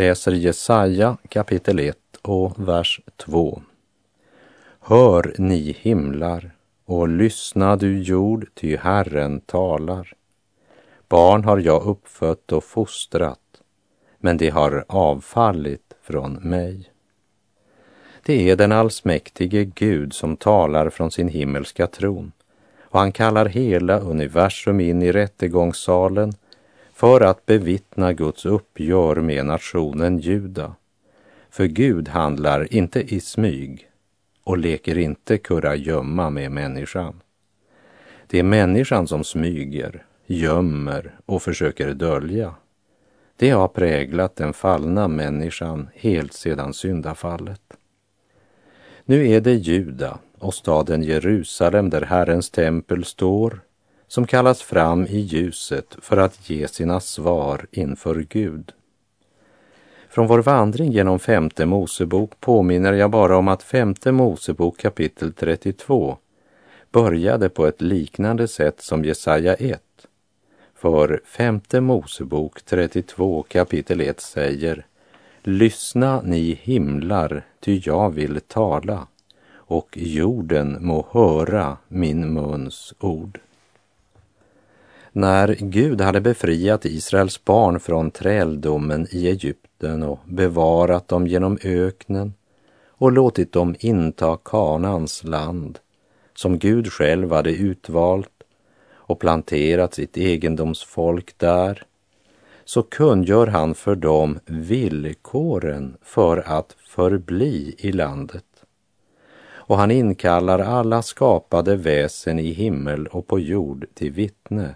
Läser 0.00 0.32
Jesaja 0.32 1.16
kapitel 1.28 1.78
1 1.78 1.96
och 2.22 2.68
vers 2.68 3.00
2. 3.16 3.62
Hör 4.80 5.34
ni 5.38 5.76
himlar 5.80 6.50
och 6.84 7.08
lyssna 7.08 7.76
du 7.76 8.02
jord, 8.02 8.46
ty 8.54 8.76
Herren 8.76 9.40
talar. 9.40 10.12
Barn 11.08 11.44
har 11.44 11.58
jag 11.58 11.82
uppfött 11.82 12.52
och 12.52 12.64
fostrat, 12.64 13.62
men 14.18 14.36
de 14.36 14.50
har 14.50 14.84
avfallit 14.88 15.94
från 16.02 16.32
mig. 16.32 16.90
Det 18.24 18.50
är 18.50 18.56
den 18.56 18.72
allsmäktige 18.72 19.64
Gud 19.74 20.12
som 20.12 20.36
talar 20.36 20.90
från 20.90 21.10
sin 21.10 21.28
himmelska 21.28 21.86
tron 21.86 22.32
och 22.82 22.98
han 23.00 23.12
kallar 23.12 23.46
hela 23.46 23.98
universum 23.98 24.80
in 24.80 25.02
i 25.02 25.12
rättegångssalen 25.12 26.32
för 27.00 27.20
att 27.20 27.46
bevittna 27.46 28.12
Guds 28.12 28.46
uppgör 28.46 29.16
med 29.16 29.46
nationen 29.46 30.18
Juda. 30.18 30.74
För 31.50 31.66
Gud 31.66 32.08
handlar 32.08 32.74
inte 32.74 33.14
i 33.14 33.20
smyg 33.20 33.90
och 34.44 34.58
leker 34.58 34.98
inte 34.98 35.38
kurragömma 35.38 36.30
med 36.30 36.50
människan. 36.50 37.20
Det 38.26 38.38
är 38.38 38.42
människan 38.42 39.06
som 39.06 39.24
smyger, 39.24 40.04
gömmer 40.26 41.14
och 41.26 41.42
försöker 41.42 41.94
dölja. 41.94 42.54
Det 43.36 43.50
har 43.50 43.68
präglat 43.68 44.36
den 44.36 44.52
fallna 44.52 45.08
människan 45.08 45.88
helt 45.94 46.32
sedan 46.32 46.74
syndafallet. 46.74 47.76
Nu 49.04 49.28
är 49.28 49.40
det 49.40 49.54
Juda 49.54 50.18
och 50.38 50.54
staden 50.54 51.02
Jerusalem 51.02 51.90
där 51.90 52.02
Herrens 52.02 52.50
tempel 52.50 53.04
står 53.04 53.60
som 54.10 54.26
kallas 54.26 54.62
fram 54.62 55.06
i 55.06 55.18
ljuset 55.18 55.96
för 56.02 56.16
att 56.16 56.50
ge 56.50 56.68
sina 56.68 57.00
svar 57.00 57.66
inför 57.70 58.26
Gud. 58.28 58.72
Från 60.08 60.26
vår 60.26 60.42
vandring 60.42 60.92
genom 60.92 61.18
femte 61.18 61.66
Mosebok 61.66 62.40
påminner 62.40 62.92
jag 62.92 63.10
bara 63.10 63.36
om 63.36 63.48
att 63.48 63.62
femte 63.62 64.12
Mosebok 64.12 64.78
kapitel 64.78 65.32
32 65.32 66.16
började 66.92 67.48
på 67.48 67.66
ett 67.66 67.80
liknande 67.80 68.48
sätt 68.48 68.80
som 68.80 69.04
Jesaja 69.04 69.54
1. 69.54 69.82
För 70.74 71.20
femte 71.24 71.80
Mosebok 71.80 72.62
32 72.62 73.42
kapitel 73.48 74.00
1 74.00 74.20
säger 74.20 74.86
Lyssna 75.42 76.22
ni 76.22 76.58
himlar, 76.62 77.46
ty 77.60 77.80
jag 77.84 78.10
vill 78.10 78.40
tala 78.40 79.06
och 79.54 79.88
jorden 79.96 80.76
må 80.80 81.06
höra 81.12 81.76
min 81.88 82.32
muns 82.32 82.94
ord. 83.00 83.40
När 85.12 85.56
Gud 85.60 86.00
hade 86.00 86.20
befriat 86.20 86.84
Israels 86.84 87.44
barn 87.44 87.80
från 87.80 88.10
träldomen 88.10 89.06
i 89.10 89.28
Egypten 89.28 90.02
och 90.02 90.18
bevarat 90.24 91.08
dem 91.08 91.26
genom 91.26 91.58
öknen 91.64 92.34
och 92.88 93.12
låtit 93.12 93.52
dem 93.52 93.76
inta 93.78 94.36
Kanans 94.44 95.24
land 95.24 95.78
som 96.34 96.58
Gud 96.58 96.92
själv 96.92 97.32
hade 97.32 97.50
utvalt 97.50 98.42
och 98.92 99.20
planterat 99.20 99.94
sitt 99.94 100.16
egendomsfolk 100.16 101.34
där, 101.36 101.82
så 102.64 102.82
kungör 102.82 103.46
han 103.46 103.74
för 103.74 103.94
dem 103.94 104.38
villkoren 104.44 105.96
för 106.02 106.36
att 106.46 106.76
förbli 106.88 107.74
i 107.78 107.92
landet. 107.92 108.44
Och 109.52 109.76
han 109.76 109.90
inkallar 109.90 110.58
alla 110.58 111.02
skapade 111.02 111.76
väsen 111.76 112.38
i 112.38 112.50
himmel 112.50 113.06
och 113.06 113.26
på 113.26 113.40
jord 113.40 113.86
till 113.94 114.12
vittne 114.12 114.74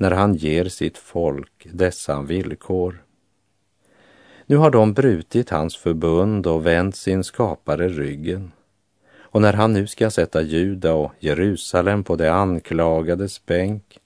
när 0.00 0.10
han 0.10 0.34
ger 0.34 0.64
sitt 0.64 0.98
folk 0.98 1.66
dessa 1.72 2.22
villkor. 2.22 3.04
Nu 4.46 4.56
har 4.56 4.70
de 4.70 4.92
brutit 4.92 5.50
hans 5.50 5.76
förbund 5.76 6.46
och 6.46 6.66
vänt 6.66 6.96
sin 6.96 7.24
skapare 7.24 7.88
ryggen. 7.88 8.52
Och 9.12 9.42
när 9.42 9.52
han 9.52 9.72
nu 9.72 9.86
ska 9.86 10.10
sätta 10.10 10.42
Juda 10.42 10.94
och 10.94 11.12
Jerusalem 11.18 12.04
på 12.04 12.16
det 12.16 12.32
anklagades 12.32 13.46
bänk 13.46 13.98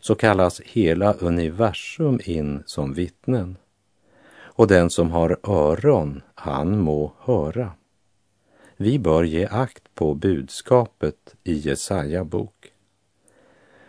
så 0.00 0.14
kallas 0.14 0.60
hela 0.60 1.12
universum 1.12 2.20
in 2.24 2.62
som 2.66 2.94
vittnen. 2.94 3.56
Och 4.32 4.66
den 4.66 4.90
som 4.90 5.10
har 5.10 5.38
öron, 5.42 6.22
han 6.34 6.78
må 6.78 7.12
höra. 7.18 7.72
Vi 8.76 8.98
bör 8.98 9.24
ge 9.24 9.46
akt 9.46 9.94
på 9.94 10.14
budskapet 10.14 11.34
i 11.44 11.54
Jesaja 11.54 12.24
bok. 12.24 12.72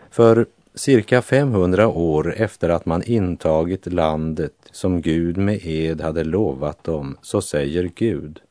För 0.10 0.46
cirka 0.76 1.22
500 1.22 1.88
år 1.88 2.34
efter 2.38 2.70
att 2.70 2.86
man 2.86 3.04
intagit 3.04 3.94
landet 3.94 4.54
som 4.72 5.02
Gud 5.02 5.38
med 5.38 5.60
ed 5.66 6.02
hade 6.02 6.24
lovat 6.24 6.84
dem, 6.84 7.18
så 7.22 7.42
säger 7.42 7.92
Gud 7.96 8.42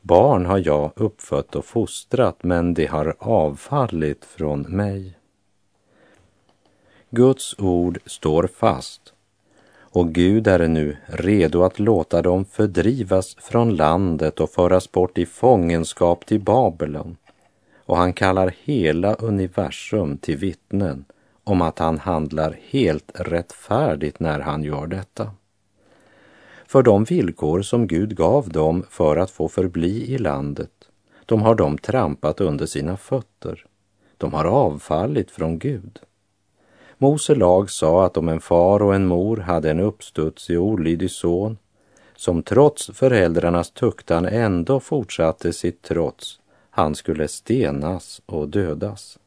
Barn 0.00 0.46
har 0.46 0.58
jag 0.58 0.90
uppfött 0.96 1.56
och 1.56 1.64
fostrat, 1.64 2.42
men 2.42 2.74
de 2.74 2.86
har 2.86 3.14
avfallit 3.18 4.24
från 4.24 4.60
mig. 4.60 5.18
Guds 7.10 7.54
ord 7.58 7.98
står 8.06 8.46
fast 8.46 9.12
och 9.94 10.12
Gud 10.12 10.46
är 10.46 10.68
nu 10.68 10.96
redo 11.06 11.62
att 11.62 11.78
låta 11.78 12.22
dem 12.22 12.44
fördrivas 12.44 13.36
från 13.40 13.76
landet 13.76 14.40
och 14.40 14.50
föras 14.50 14.92
bort 14.92 15.18
i 15.18 15.26
fångenskap 15.26 16.26
till 16.26 16.40
Babylon. 16.40 17.16
Och 17.86 17.96
han 17.96 18.12
kallar 18.12 18.54
hela 18.64 19.14
universum 19.14 20.18
till 20.18 20.36
vittnen 20.36 21.04
om 21.44 21.62
att 21.62 21.78
han 21.78 21.98
handlar 21.98 22.58
helt 22.70 23.10
rättfärdigt 23.14 24.20
när 24.20 24.40
han 24.40 24.62
gör 24.62 24.86
detta. 24.86 25.30
För 26.66 26.82
de 26.82 27.04
villkor 27.04 27.62
som 27.62 27.86
Gud 27.86 28.16
gav 28.16 28.48
dem 28.48 28.84
för 28.90 29.16
att 29.16 29.30
få 29.30 29.48
förbli 29.48 30.14
i 30.14 30.18
landet, 30.18 30.70
de 31.26 31.42
har 31.42 31.54
de 31.54 31.78
trampat 31.78 32.40
under 32.40 32.66
sina 32.66 32.96
fötter. 32.96 33.66
De 34.16 34.32
har 34.32 34.44
avfallit 34.44 35.30
från 35.30 35.58
Gud. 35.58 35.98
Mose 36.98 37.34
lag 37.34 37.70
sa 37.70 38.06
att 38.06 38.16
om 38.16 38.28
en 38.28 38.40
far 38.40 38.82
och 38.82 38.94
en 38.94 39.06
mor 39.06 39.36
hade 39.36 39.70
en 39.70 39.80
uppstudsig 39.80 40.60
och 40.60 40.66
olydig 40.66 41.10
son 41.10 41.58
som 42.16 42.42
trots 42.42 42.90
föräldrarnas 42.94 43.70
tuktan 43.70 44.26
ändå 44.26 44.80
fortsatte 44.80 45.52
sitt 45.52 45.82
trots, 45.82 46.40
han 46.70 46.94
skulle 46.94 47.28
stenas 47.28 48.22
och 48.26 48.48
dödas 48.48 49.18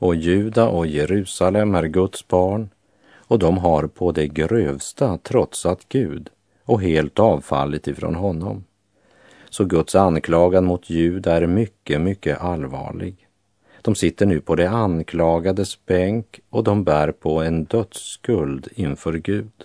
och 0.00 0.14
Juda 0.14 0.68
och 0.68 0.86
Jerusalem 0.86 1.74
är 1.74 1.86
Guds 1.86 2.28
barn 2.28 2.68
och 3.16 3.38
de 3.38 3.58
har 3.58 3.86
på 3.86 4.12
det 4.12 4.28
grövsta 4.28 5.18
trotsat 5.18 5.80
Gud 5.88 6.28
och 6.64 6.82
helt 6.82 7.18
avfallit 7.18 7.88
ifrån 7.88 8.14
honom. 8.14 8.64
Så 9.50 9.64
Guds 9.64 9.94
anklagan 9.94 10.64
mot 10.64 10.90
Juda 10.90 11.36
är 11.36 11.46
mycket, 11.46 12.00
mycket 12.00 12.40
allvarlig. 12.40 13.26
De 13.82 13.94
sitter 13.94 14.26
nu 14.26 14.40
på 14.40 14.56
det 14.56 14.70
anklagades 14.70 15.86
bänk 15.86 16.40
och 16.50 16.64
de 16.64 16.84
bär 16.84 17.12
på 17.12 17.42
en 17.42 17.64
dödsskuld 17.64 18.68
inför 18.74 19.12
Gud. 19.12 19.64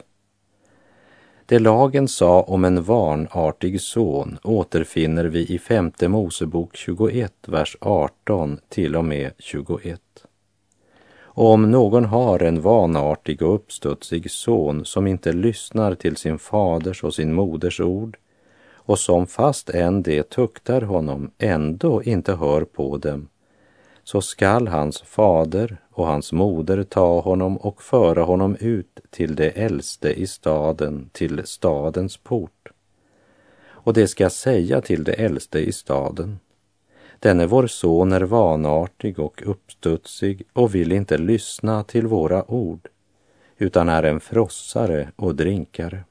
Det 1.46 1.60
lagen 1.60 2.08
sa 2.08 2.42
om 2.42 2.66
en 2.66 2.84
vanartig 2.84 3.82
son 3.82 4.38
återfinner 4.44 5.26
vi 5.26 5.46
i 5.56 5.60
femte 5.60 6.08
Mosebok 6.08 6.76
21, 6.76 7.34
vers 7.48 7.78
18 7.82 8.60
till 8.70 8.96
och 8.96 9.06
med 9.06 9.32
21. 9.40 10.02
Och 11.38 11.52
om 11.52 11.72
någon 11.72 12.06
har 12.06 12.40
en 12.44 12.62
vanartig 12.62 13.42
och 13.42 13.56
uppstudsig 13.56 14.32
son 14.32 14.86
som 14.86 15.08
inte 15.08 15.34
lyssnar 15.34 15.96
till 15.96 16.16
sin 16.16 16.40
faders 16.40 17.04
och 17.04 17.14
sin 17.14 17.34
moders 17.34 17.80
ord 17.80 18.18
och 18.74 19.00
som 19.00 19.28
fast 19.28 19.70
än 19.70 20.04
det 20.04 20.30
tuktar 20.30 20.82
honom 20.82 21.32
ändå 21.38 22.04
inte 22.04 22.36
hör 22.36 22.62
på 22.62 22.98
dem, 22.98 23.28
så 24.04 24.22
skall 24.22 24.68
hans 24.68 25.02
fader 25.02 25.78
och 25.92 26.08
hans 26.08 26.32
moder 26.32 26.84
ta 26.84 27.20
honom 27.20 27.58
och 27.58 27.82
föra 27.82 28.24
honom 28.24 28.56
ut 28.60 29.00
till 29.10 29.36
det 29.36 29.50
äldste 29.50 30.14
i 30.14 30.28
staden, 30.28 31.10
till 31.14 31.42
stadens 31.46 32.18
port. 32.18 32.70
Och 33.68 33.94
det 33.94 34.08
ska 34.08 34.30
säga 34.30 34.82
till 34.82 35.04
det 35.04 35.14
äldste 35.14 35.60
i 35.60 35.72
staden, 35.72 36.40
Denne 37.26 37.46
vår 37.46 37.68
son 37.68 38.12
är 38.12 38.22
vanartig 38.22 39.20
och 39.20 39.44
uppstudsig 39.46 40.44
och 40.54 40.76
vill 40.76 40.92
inte 40.92 41.18
lyssna 41.18 41.84
till 41.84 42.08
våra 42.08 42.52
ord, 42.52 42.88
utan 43.58 43.90
är 43.90 44.04
en 44.04 44.20
frossare 44.20 45.12
och 45.16 45.36
drinkare. 45.36 46.04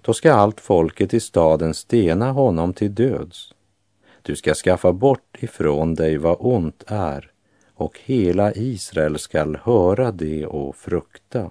Då 0.00 0.14
ska 0.14 0.32
allt 0.32 0.60
folket 0.60 1.14
i 1.14 1.20
staden 1.20 1.74
stena 1.74 2.32
honom 2.32 2.72
till 2.72 2.94
döds. 2.94 3.54
Du 4.22 4.36
ska 4.36 4.54
skaffa 4.54 4.92
bort 4.92 5.36
ifrån 5.38 5.94
dig 5.94 6.16
vad 6.16 6.36
ont 6.40 6.84
är 6.86 7.30
och 7.74 8.00
hela 8.04 8.52
Israel 8.52 9.18
skall 9.18 9.58
höra 9.62 10.12
det 10.12 10.46
och 10.46 10.76
frukta. 10.76 11.50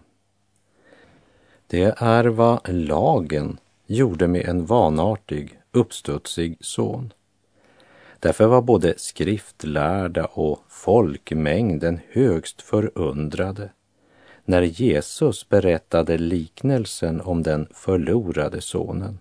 Det 1.67 1.93
är 1.97 2.25
vad 2.25 2.59
lagen 2.69 3.57
gjorde 3.85 4.27
med 4.27 4.45
en 4.45 4.65
vanartig, 4.65 5.59
uppstudsig 5.71 6.57
son. 6.59 7.13
Därför 8.19 8.45
var 8.45 8.61
både 8.61 8.93
skriftlärda 8.97 10.25
och 10.25 10.59
folkmängden 10.69 11.99
högst 12.11 12.61
förundrade 12.61 13.69
när 14.45 14.61
Jesus 14.61 15.49
berättade 15.49 16.17
liknelsen 16.17 17.21
om 17.21 17.43
den 17.43 17.67
förlorade 17.73 18.61
sonen. 18.61 19.19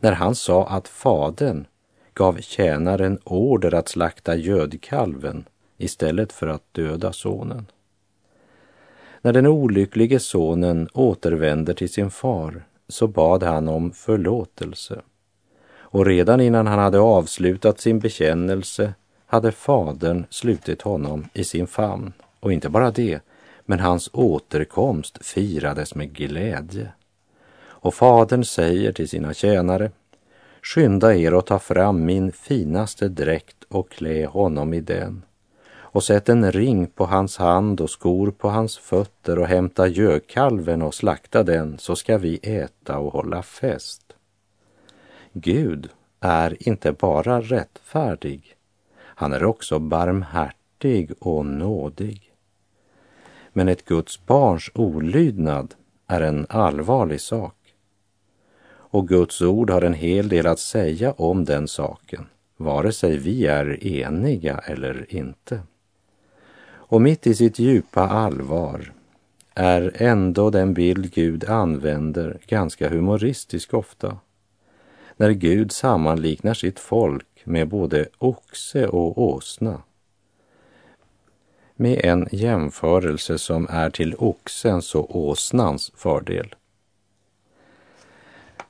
När 0.00 0.12
han 0.12 0.34
sa 0.34 0.66
att 0.66 0.88
fadern 0.88 1.66
gav 2.14 2.36
tjänaren 2.40 3.18
order 3.24 3.74
att 3.74 3.88
slakta 3.88 4.36
gödkalven 4.36 5.44
istället 5.78 6.32
för 6.32 6.46
att 6.46 6.74
döda 6.74 7.12
sonen. 7.12 7.66
När 9.22 9.32
den 9.32 9.46
olycklige 9.46 10.20
sonen 10.20 10.88
återvänder 10.94 11.74
till 11.74 11.92
sin 11.92 12.10
far 12.10 12.62
så 12.88 13.06
bad 13.06 13.42
han 13.42 13.68
om 13.68 13.92
förlåtelse. 13.92 15.00
Och 15.90 16.06
redan 16.06 16.40
innan 16.40 16.66
han 16.66 16.78
hade 16.78 16.98
avslutat 16.98 17.80
sin 17.80 17.98
bekännelse 17.98 18.94
hade 19.26 19.52
fadern 19.52 20.24
slutit 20.30 20.82
honom 20.82 21.28
i 21.32 21.44
sin 21.44 21.66
famn. 21.66 22.12
Och 22.40 22.52
inte 22.52 22.68
bara 22.68 22.90
det, 22.90 23.20
men 23.64 23.80
hans 23.80 24.10
återkomst 24.12 25.24
firades 25.24 25.94
med 25.94 26.12
glädje. 26.12 26.88
Och 27.62 27.94
fadern 27.94 28.44
säger 28.44 28.92
till 28.92 29.08
sina 29.08 29.34
tjänare, 29.34 29.90
skynda 30.62 31.14
er 31.14 31.34
och 31.34 31.46
ta 31.46 31.58
fram 31.58 32.04
min 32.04 32.32
finaste 32.32 33.08
dräkt 33.08 33.64
och 33.68 33.90
klä 33.90 34.26
honom 34.26 34.74
i 34.74 34.80
den 34.80 35.22
och 35.92 36.04
sätt 36.04 36.28
en 36.28 36.52
ring 36.52 36.86
på 36.86 37.06
hans 37.06 37.36
hand 37.36 37.80
och 37.80 37.90
skor 37.90 38.30
på 38.30 38.48
hans 38.48 38.78
fötter 38.78 39.38
och 39.38 39.46
hämta 39.46 39.86
gökalven 39.86 40.82
och 40.82 40.94
slakta 40.94 41.42
den 41.42 41.78
så 41.78 41.96
ska 41.96 42.18
vi 42.18 42.40
äta 42.42 42.98
och 42.98 43.12
hålla 43.12 43.42
fest. 43.42 44.02
Gud 45.32 45.88
är 46.20 46.68
inte 46.68 46.92
bara 46.92 47.40
rättfärdig, 47.40 48.56
han 48.98 49.32
är 49.32 49.44
också 49.44 49.78
barmhärtig 49.78 51.12
och 51.18 51.46
nådig. 51.46 52.32
Men 53.52 53.68
ett 53.68 53.84
Guds 53.84 54.26
barns 54.26 54.70
olydnad 54.74 55.74
är 56.06 56.20
en 56.20 56.46
allvarlig 56.48 57.20
sak. 57.20 57.54
Och 58.92 59.08
Guds 59.08 59.42
ord 59.42 59.70
har 59.70 59.82
en 59.82 59.94
hel 59.94 60.28
del 60.28 60.46
att 60.46 60.58
säga 60.58 61.12
om 61.12 61.44
den 61.44 61.68
saken, 61.68 62.26
vare 62.56 62.92
sig 62.92 63.18
vi 63.18 63.46
är 63.46 63.86
eniga 63.86 64.58
eller 64.58 65.14
inte. 65.14 65.60
Och 66.62 67.02
mitt 67.02 67.26
i 67.26 67.34
sitt 67.34 67.58
djupa 67.58 68.08
allvar 68.08 68.92
är 69.54 70.02
ändå 70.02 70.50
den 70.50 70.74
bild 70.74 71.14
Gud 71.14 71.44
använder 71.44 72.38
ganska 72.46 72.88
humoristisk 72.88 73.74
ofta. 73.74 74.18
När 75.20 75.30
Gud 75.30 75.72
sammanliknar 75.72 76.54
sitt 76.54 76.78
folk 76.78 77.26
med 77.44 77.68
både 77.68 78.08
oxe 78.18 78.86
och 78.86 79.22
åsna. 79.22 79.82
Med 81.76 82.04
en 82.04 82.28
jämförelse 82.32 83.38
som 83.38 83.66
är 83.70 83.90
till 83.90 84.14
oxens 84.18 84.94
och 84.94 85.16
åsnans 85.16 85.92
fördel. 85.96 86.54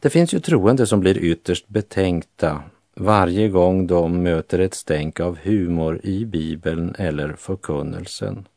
Det 0.00 0.10
finns 0.10 0.34
ju 0.34 0.40
troende 0.40 0.86
som 0.86 1.00
blir 1.00 1.18
ytterst 1.18 1.68
betänkta 1.68 2.62
varje 2.94 3.48
gång 3.48 3.86
de 3.86 4.22
möter 4.22 4.58
ett 4.58 4.74
stänk 4.74 5.20
av 5.20 5.38
humor 5.42 6.00
i 6.02 6.24
Bibeln 6.24 6.94
eller 6.98 7.32
förkunnelsen. 7.32 8.48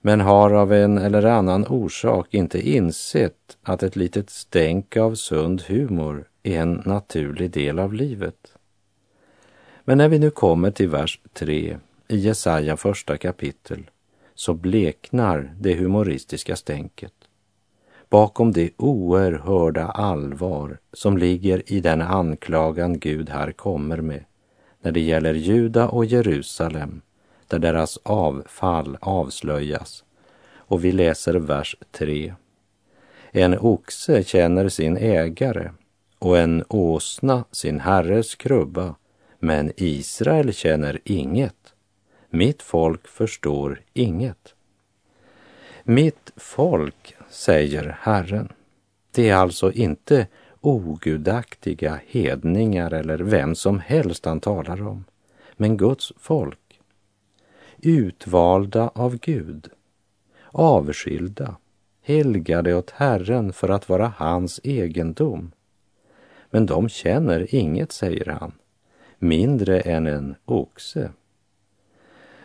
Men 0.00 0.20
har 0.20 0.50
av 0.50 0.72
en 0.72 0.98
eller 0.98 1.24
annan 1.24 1.66
orsak 1.66 2.34
inte 2.34 2.68
insett 2.68 3.56
att 3.62 3.82
ett 3.82 3.96
litet 3.96 4.30
stänk 4.30 4.96
av 4.96 5.14
sund 5.14 5.62
humor 5.62 6.28
är 6.46 6.60
en 6.60 6.82
naturlig 6.84 7.50
del 7.50 7.78
av 7.78 7.94
livet. 7.94 8.52
Men 9.84 9.98
när 9.98 10.08
vi 10.08 10.18
nu 10.18 10.30
kommer 10.30 10.70
till 10.70 10.88
vers 10.88 11.20
3 11.32 11.78
i 12.08 12.16
Jesaja 12.16 12.76
första 12.76 13.16
kapitel 13.16 13.90
så 14.34 14.54
bleknar 14.54 15.54
det 15.60 15.74
humoristiska 15.74 16.56
stänket 16.56 17.12
bakom 18.08 18.52
det 18.52 18.70
oerhörda 18.76 19.86
allvar 19.86 20.78
som 20.92 21.18
ligger 21.18 21.72
i 21.72 21.80
den 21.80 22.02
anklagan 22.02 22.98
Gud 22.98 23.30
här 23.30 23.52
kommer 23.52 23.96
med 23.96 24.24
när 24.80 24.92
det 24.92 25.00
gäller 25.00 25.34
Juda 25.34 25.88
och 25.88 26.04
Jerusalem, 26.04 27.00
där 27.48 27.58
deras 27.58 27.98
avfall 28.02 28.98
avslöjas. 29.00 30.04
Och 30.54 30.84
vi 30.84 30.92
läser 30.92 31.34
vers 31.34 31.76
3. 31.90 32.34
En 33.30 33.58
oxe 33.58 34.24
känner 34.24 34.68
sin 34.68 34.96
ägare 34.96 35.70
och 36.18 36.38
en 36.38 36.64
åsna 36.68 37.44
sin 37.50 37.80
herres 37.80 38.34
krubba, 38.34 38.94
men 39.38 39.72
Israel 39.76 40.52
känner 40.52 41.00
inget. 41.04 41.74
Mitt 42.30 42.62
folk 42.62 43.08
förstår 43.08 43.80
inget. 43.92 44.54
Mitt 45.84 46.32
folk 46.36 47.16
säger 47.30 47.98
Herren. 48.00 48.52
Det 49.10 49.28
är 49.28 49.36
alltså 49.36 49.72
inte 49.72 50.26
ogudaktiga 50.60 52.00
hedningar 52.06 52.90
eller 52.90 53.18
vem 53.18 53.54
som 53.54 53.80
helst 53.80 54.24
han 54.24 54.40
talar 54.40 54.86
om, 54.86 55.04
men 55.56 55.76
Guds 55.76 56.12
folk. 56.18 56.80
Utvalda 57.78 58.90
av 58.94 59.18
Gud, 59.18 59.68
avskilda, 60.52 61.56
helgade 62.02 62.74
åt 62.74 62.90
Herren 62.90 63.52
för 63.52 63.68
att 63.68 63.88
vara 63.88 64.12
hans 64.16 64.60
egendom. 64.64 65.52
Men 66.50 66.66
de 66.66 66.88
känner 66.88 67.54
inget, 67.54 67.92
säger 67.92 68.26
han, 68.40 68.52
mindre 69.18 69.80
än 69.80 70.06
en 70.06 70.34
oxe. 70.44 71.10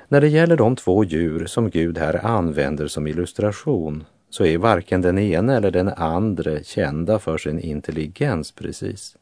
När 0.08 0.22
det 0.22 0.28
gäller 0.28 0.58
de 0.58 0.76
två 0.76 1.04
djur 1.04 1.46
som 1.46 1.70
Gud 1.70 1.98
här 1.98 2.26
använder 2.26 2.88
som 2.88 3.08
illustration 3.08 4.04
så 4.30 4.46
är 4.46 4.58
varken 4.58 5.02
den 5.02 5.18
ena 5.18 5.58
eller 5.58 5.72
den 5.72 5.90
andra 5.90 6.64
kända 6.64 7.20
för 7.20 7.38
sin 7.38 7.60
intelligens 7.60 8.52
precis. 8.52 9.18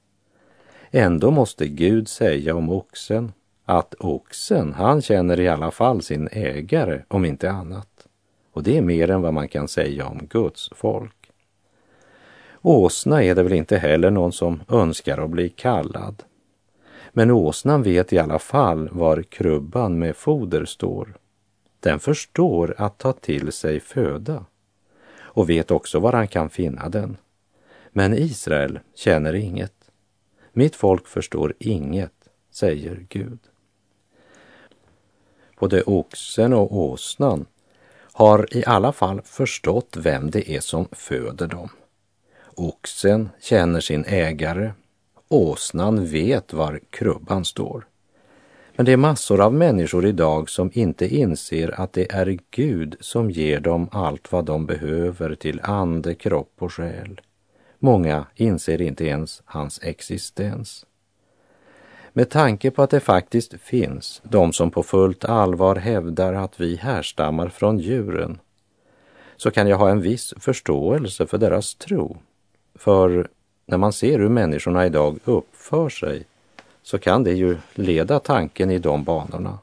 Ändå 0.92 1.32
måste 1.32 1.68
Gud 1.68 2.08
säga 2.08 2.56
om 2.56 2.70
oxen 2.70 3.32
att 3.66 3.96
oxen, 4.00 4.74
han 4.74 5.02
känner 5.02 5.40
i 5.40 5.48
alla 5.48 5.72
fall 5.72 6.02
sin 6.02 6.30
ägare, 6.32 7.02
om 7.08 7.26
inte 7.26 7.52
annat. 7.52 8.08
Och 8.54 8.64
det 8.64 8.78
är 8.78 8.82
mer 8.82 9.10
än 9.10 9.22
vad 9.22 9.34
man 9.34 9.48
kan 9.48 9.68
säga 9.68 10.08
om 10.08 10.28
Guds 10.30 10.70
folk. 10.76 11.19
Åsna 12.62 13.24
är 13.24 13.36
det 13.36 13.44
väl 13.44 13.54
inte 13.54 13.78
heller 13.78 14.12
någon 14.12 14.32
som 14.32 14.62
önskar 14.70 15.18
att 15.18 15.30
bli 15.30 15.50
kallad. 15.50 16.24
Men 17.12 17.32
åsnan 17.32 17.84
vet 17.84 18.14
i 18.14 18.18
alla 18.18 18.40
fall 18.40 18.90
var 18.92 19.22
krubban 19.22 20.00
med 20.00 20.16
foder 20.16 20.66
står. 20.66 21.18
Den 21.80 22.00
förstår 22.00 22.76
att 22.78 22.98
ta 22.98 23.14
till 23.14 23.52
sig 23.52 23.80
föda 23.80 24.46
och 25.18 25.50
vet 25.50 25.72
också 25.72 26.00
var 26.00 26.14
han 26.14 26.28
kan 26.28 26.50
finna 26.50 26.90
den. 26.90 27.18
Men 27.92 28.14
Israel 28.14 28.80
känner 28.96 29.34
inget. 29.34 29.74
Mitt 30.52 30.76
folk 30.76 31.08
förstår 31.08 31.54
inget, 31.60 32.30
säger 32.52 33.06
Gud. 33.10 33.40
Både 35.60 35.82
oxen 35.82 36.54
och 36.54 36.78
åsnan 36.78 37.46
har 38.14 38.58
i 38.58 38.66
alla 38.66 38.92
fall 38.92 39.22
förstått 39.22 39.98
vem 39.98 40.32
det 40.32 40.52
är 40.52 40.60
som 40.60 40.88
föder 40.92 41.48
dem. 41.48 41.70
Oxen 42.62 43.30
känner 43.42 43.80
sin 43.80 44.06
ägare, 44.06 44.72
åsnan 45.28 46.06
vet 46.06 46.54
var 46.54 46.80
krubban 46.90 47.46
står. 47.46 47.88
Men 48.76 48.86
det 48.86 48.92
är 48.92 48.98
massor 48.98 49.42
av 49.42 49.54
människor 49.54 50.06
idag 50.06 50.50
som 50.50 50.72
inte 50.74 51.16
inser 51.16 51.82
att 51.82 51.94
det 51.94 52.12
är 52.12 52.40
Gud 52.52 52.96
som 53.00 53.32
ger 53.32 53.60
dem 53.60 53.90
allt 53.92 54.32
vad 54.32 54.46
de 54.46 54.66
behöver 54.66 55.36
till 55.36 55.60
ande, 55.64 56.16
kropp 56.16 56.54
och 56.60 56.74
själ. 56.74 57.22
Många 57.80 58.26
inser 58.36 58.82
inte 58.82 59.06
ens 59.06 59.42
hans 59.46 59.80
existens. 59.84 60.86
Med 62.14 62.30
tanke 62.30 62.72
på 62.72 62.84
att 62.84 62.90
det 62.90 63.00
faktiskt 63.00 63.54
finns 63.62 64.22
de 64.24 64.54
som 64.54 64.72
på 64.72 64.84
fullt 64.84 65.26
allvar 65.26 65.76
hävdar 65.76 66.34
att 66.34 66.60
vi 66.60 66.76
härstammar 66.76 67.50
från 67.50 67.80
djuren 67.80 68.40
så 69.38 69.52
kan 69.52 69.68
jag 69.68 69.78
ha 69.78 69.90
en 69.90 70.02
viss 70.02 70.34
förståelse 70.38 71.28
för 71.28 71.38
deras 71.38 71.76
tro. 71.76 72.18
För 72.80 73.28
när 73.66 73.78
man 73.78 73.94
ser 73.94 74.20
hur 74.20 74.30
människorna 74.30 74.86
idag 74.86 75.20
uppför 75.26 75.90
sig 75.90 76.26
så 76.84 76.98
kan 76.98 77.24
det 77.24 77.34
ju 77.34 77.58
leda 77.74 78.20
tanken 78.20 78.72
i 78.72 78.80
de 78.80 79.04
banorna. 79.04 79.60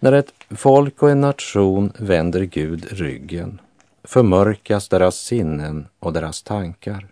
När 0.00 0.12
ett 0.12 0.32
folk 0.50 1.02
och 1.02 1.10
en 1.10 1.20
nation 1.20 1.92
vänder 1.98 2.42
Gud 2.42 2.92
ryggen 2.92 3.60
förmörkas 4.04 4.88
deras 4.88 5.16
sinnen 5.16 5.86
och 5.98 6.12
deras 6.12 6.42
tankar. 6.42 7.06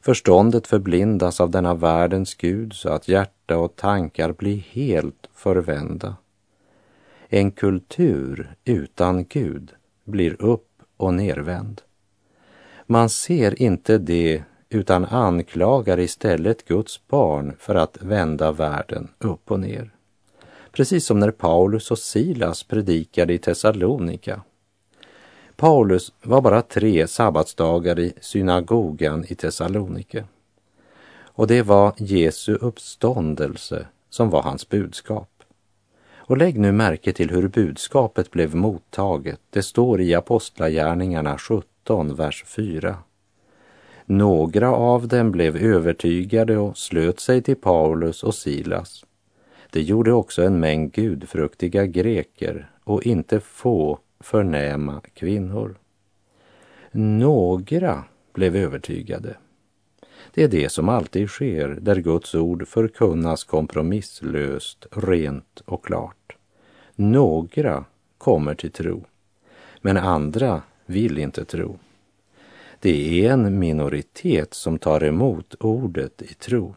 Förståndet 0.00 0.66
förblindas 0.66 1.40
av 1.40 1.50
denna 1.50 1.74
världens 1.74 2.34
Gud 2.34 2.72
så 2.72 2.88
att 2.88 3.08
hjärta 3.08 3.58
och 3.58 3.76
tankar 3.76 4.32
blir 4.32 4.58
helt 4.58 5.28
förvända. 5.34 6.16
En 7.28 7.50
kultur 7.50 8.54
utan 8.64 9.24
Gud 9.24 9.72
blir 10.04 10.42
upp 10.42 10.68
och 10.96 11.14
nervänd. 11.14 11.82
Man 12.86 13.08
ser 13.08 13.62
inte 13.62 13.98
det 13.98 14.42
utan 14.68 15.04
anklagar 15.04 16.00
istället 16.00 16.64
Guds 16.64 17.08
barn 17.08 17.56
för 17.58 17.74
att 17.74 18.02
vända 18.02 18.52
världen 18.52 19.08
upp 19.18 19.50
och 19.50 19.60
ner. 19.60 19.90
Precis 20.72 21.06
som 21.06 21.20
när 21.20 21.30
Paulus 21.30 21.90
och 21.90 21.98
Silas 21.98 22.62
predikade 22.62 23.32
i 23.32 23.38
Thessalonika. 23.38 24.42
Paulus 25.56 26.12
var 26.22 26.40
bara 26.40 26.62
tre 26.62 27.06
sabbatsdagar 27.06 27.98
i 27.98 28.12
synagogan 28.20 29.24
i 29.28 29.34
Thessalonike. 29.34 30.24
Och 31.18 31.46
det 31.46 31.62
var 31.62 31.92
Jesu 31.96 32.54
uppståndelse 32.54 33.86
som 34.10 34.30
var 34.30 34.42
hans 34.42 34.68
budskap. 34.68 35.30
Och 36.16 36.36
lägg 36.36 36.58
nu 36.58 36.72
märke 36.72 37.12
till 37.12 37.30
hur 37.30 37.48
budskapet 37.48 38.30
blev 38.30 38.54
mottaget. 38.54 39.40
Det 39.50 39.62
står 39.62 40.00
i 40.00 40.14
Apostlagärningarna 40.14 41.38
17, 41.38 41.75
vers 41.90 42.44
4. 42.46 42.96
Några 44.06 44.70
av 44.70 45.08
dem 45.08 45.32
blev 45.32 45.56
övertygade 45.56 46.58
och 46.58 46.78
slöt 46.78 47.20
sig 47.20 47.42
till 47.42 47.56
Paulus 47.56 48.22
och 48.22 48.34
Silas. 48.34 49.04
Det 49.70 49.82
gjorde 49.82 50.12
också 50.12 50.42
en 50.42 50.60
mängd 50.60 50.92
gudfruktiga 50.92 51.86
greker 51.86 52.70
och 52.84 53.02
inte 53.02 53.40
få 53.40 53.98
förnäma 54.20 55.00
kvinnor. 55.14 55.78
Några 56.92 58.04
blev 58.32 58.56
övertygade. 58.56 59.36
Det 60.34 60.42
är 60.42 60.48
det 60.48 60.72
som 60.72 60.88
alltid 60.88 61.28
sker 61.28 61.68
där 61.68 61.96
Guds 61.96 62.34
ord 62.34 62.68
förkunnas 62.68 63.44
kompromisslöst, 63.44 64.86
rent 64.90 65.62
och 65.64 65.84
klart. 65.84 66.36
Några 66.94 67.84
kommer 68.18 68.54
till 68.54 68.70
tro, 68.72 69.04
men 69.80 69.96
andra 69.96 70.62
vill 70.86 71.18
inte 71.18 71.44
tro. 71.44 71.78
Det 72.80 73.26
är 73.26 73.32
en 73.32 73.58
minoritet 73.58 74.54
som 74.54 74.78
tar 74.78 75.04
emot 75.04 75.54
ordet 75.60 76.22
i 76.22 76.34
tro. 76.34 76.74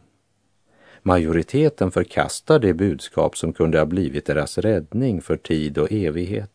Majoriteten 1.02 1.90
förkastar 1.90 2.58
det 2.58 2.74
budskap 2.74 3.36
som 3.36 3.52
kunde 3.52 3.78
ha 3.78 3.86
blivit 3.86 4.26
deras 4.26 4.58
räddning 4.58 5.22
för 5.22 5.36
tid 5.36 5.78
och 5.78 5.92
evighet. 5.92 6.50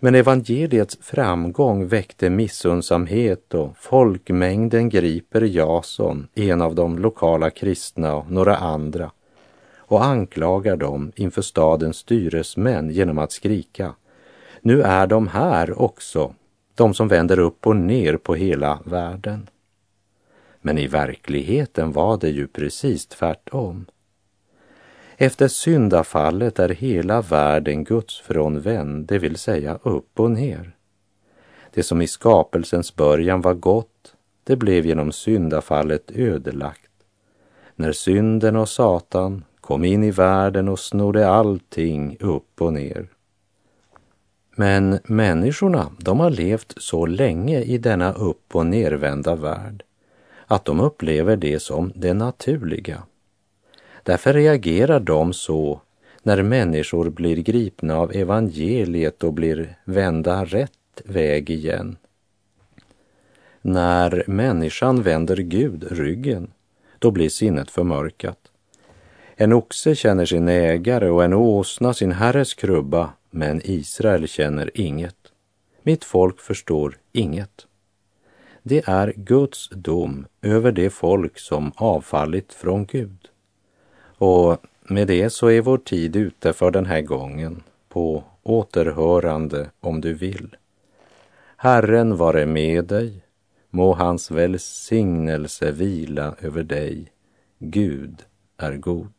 Men 0.00 0.14
evangeliets 0.14 0.98
framgång 1.00 1.86
väckte 1.86 2.30
missundsamhet 2.30 3.54
och 3.54 3.76
folkmängden 3.78 4.88
griper 4.88 5.42
Jason, 5.42 6.28
en 6.34 6.62
av 6.62 6.74
de 6.74 6.98
lokala 6.98 7.50
kristna 7.50 8.16
och 8.16 8.30
några 8.30 8.56
andra 8.56 9.10
och 9.76 10.04
anklagar 10.04 10.76
dem 10.76 11.12
inför 11.16 11.42
stadens 11.42 11.96
styresmän 11.96 12.90
genom 12.90 13.18
att 13.18 13.32
skrika 13.32 13.94
nu 14.60 14.82
är 14.82 15.06
de 15.06 15.28
här 15.28 15.82
också, 15.82 16.34
de 16.74 16.94
som 16.94 17.08
vänder 17.08 17.38
upp 17.38 17.66
och 17.66 17.76
ner 17.76 18.16
på 18.16 18.34
hela 18.34 18.78
världen. 18.84 19.48
Men 20.60 20.78
i 20.78 20.86
verkligheten 20.86 21.92
var 21.92 22.18
det 22.18 22.30
ju 22.30 22.46
precis 22.46 23.06
tvärtom. 23.06 23.86
Efter 25.16 25.48
syndafallet 25.48 26.58
är 26.58 26.68
hela 26.68 27.20
världen 27.20 27.84
gudsfrånvänd, 27.84 29.06
det 29.06 29.18
vill 29.18 29.36
säga 29.36 29.78
upp 29.82 30.20
och 30.20 30.30
ner. 30.30 30.76
Det 31.74 31.82
som 31.82 32.02
i 32.02 32.06
skapelsens 32.06 32.96
början 32.96 33.40
var 33.40 33.54
gott, 33.54 34.14
det 34.44 34.56
blev 34.56 34.86
genom 34.86 35.12
syndafallet 35.12 36.10
ödelagt. 36.10 36.90
När 37.74 37.92
synden 37.92 38.56
och 38.56 38.68
Satan 38.68 39.44
kom 39.60 39.84
in 39.84 40.04
i 40.04 40.10
världen 40.10 40.68
och 40.68 40.78
snodde 40.78 41.28
allting 41.28 42.16
upp 42.20 42.62
och 42.62 42.72
ner. 42.72 43.08
Men 44.60 44.98
människorna, 45.04 45.90
de 45.98 46.20
har 46.20 46.30
levt 46.30 46.74
så 46.76 47.06
länge 47.06 47.60
i 47.60 47.78
denna 47.78 48.12
upp 48.12 48.56
och 48.56 48.66
nervända 48.66 49.34
värld 49.34 49.82
att 50.46 50.64
de 50.64 50.80
upplever 50.80 51.36
det 51.36 51.60
som 51.62 51.92
det 51.94 52.14
naturliga. 52.14 53.02
Därför 54.02 54.32
reagerar 54.32 55.00
de 55.00 55.32
så 55.32 55.80
när 56.22 56.42
människor 56.42 57.10
blir 57.10 57.36
gripna 57.36 57.96
av 57.96 58.12
evangeliet 58.12 59.24
och 59.24 59.32
blir 59.32 59.78
vända 59.84 60.44
rätt 60.44 61.02
väg 61.04 61.50
igen. 61.50 61.96
När 63.62 64.24
människan 64.26 65.02
vänder 65.02 65.36
Gud 65.36 65.86
ryggen, 65.90 66.50
då 66.98 67.10
blir 67.10 67.28
sinnet 67.28 67.70
förmörkat. 67.70 68.38
En 69.36 69.52
oxe 69.52 69.94
känner 69.94 70.24
sin 70.24 70.48
ägare 70.48 71.08
och 71.08 71.24
en 71.24 71.32
åsna 71.32 71.94
sin 71.94 72.12
herres 72.12 72.54
krubba, 72.54 73.10
men 73.30 73.60
Israel 73.64 74.28
känner 74.28 74.70
inget. 74.74 75.32
Mitt 75.82 76.04
folk 76.04 76.40
förstår 76.40 76.98
inget. 77.12 77.66
Det 78.62 78.82
är 78.88 79.12
Guds 79.16 79.68
dom 79.68 80.26
över 80.42 80.72
det 80.72 80.90
folk 80.90 81.38
som 81.38 81.72
avfallit 81.76 82.52
från 82.52 82.86
Gud. 82.86 83.28
Och 84.18 84.58
med 84.82 85.06
det 85.06 85.30
så 85.30 85.50
är 85.50 85.60
vår 85.60 85.78
tid 85.78 86.16
ute 86.16 86.52
för 86.52 86.70
den 86.70 86.86
här 86.86 87.00
gången 87.00 87.62
på 87.88 88.24
återhörande 88.42 89.70
om 89.80 90.00
du 90.00 90.14
vill. 90.14 90.56
Herren 91.56 92.16
vare 92.16 92.46
med 92.46 92.84
dig, 92.84 93.22
må 93.70 93.94
hans 93.94 94.30
välsignelse 94.30 95.70
vila 95.70 96.34
över 96.40 96.62
dig. 96.62 97.12
Gud 97.58 98.24
är 98.56 98.76
god. 98.76 99.17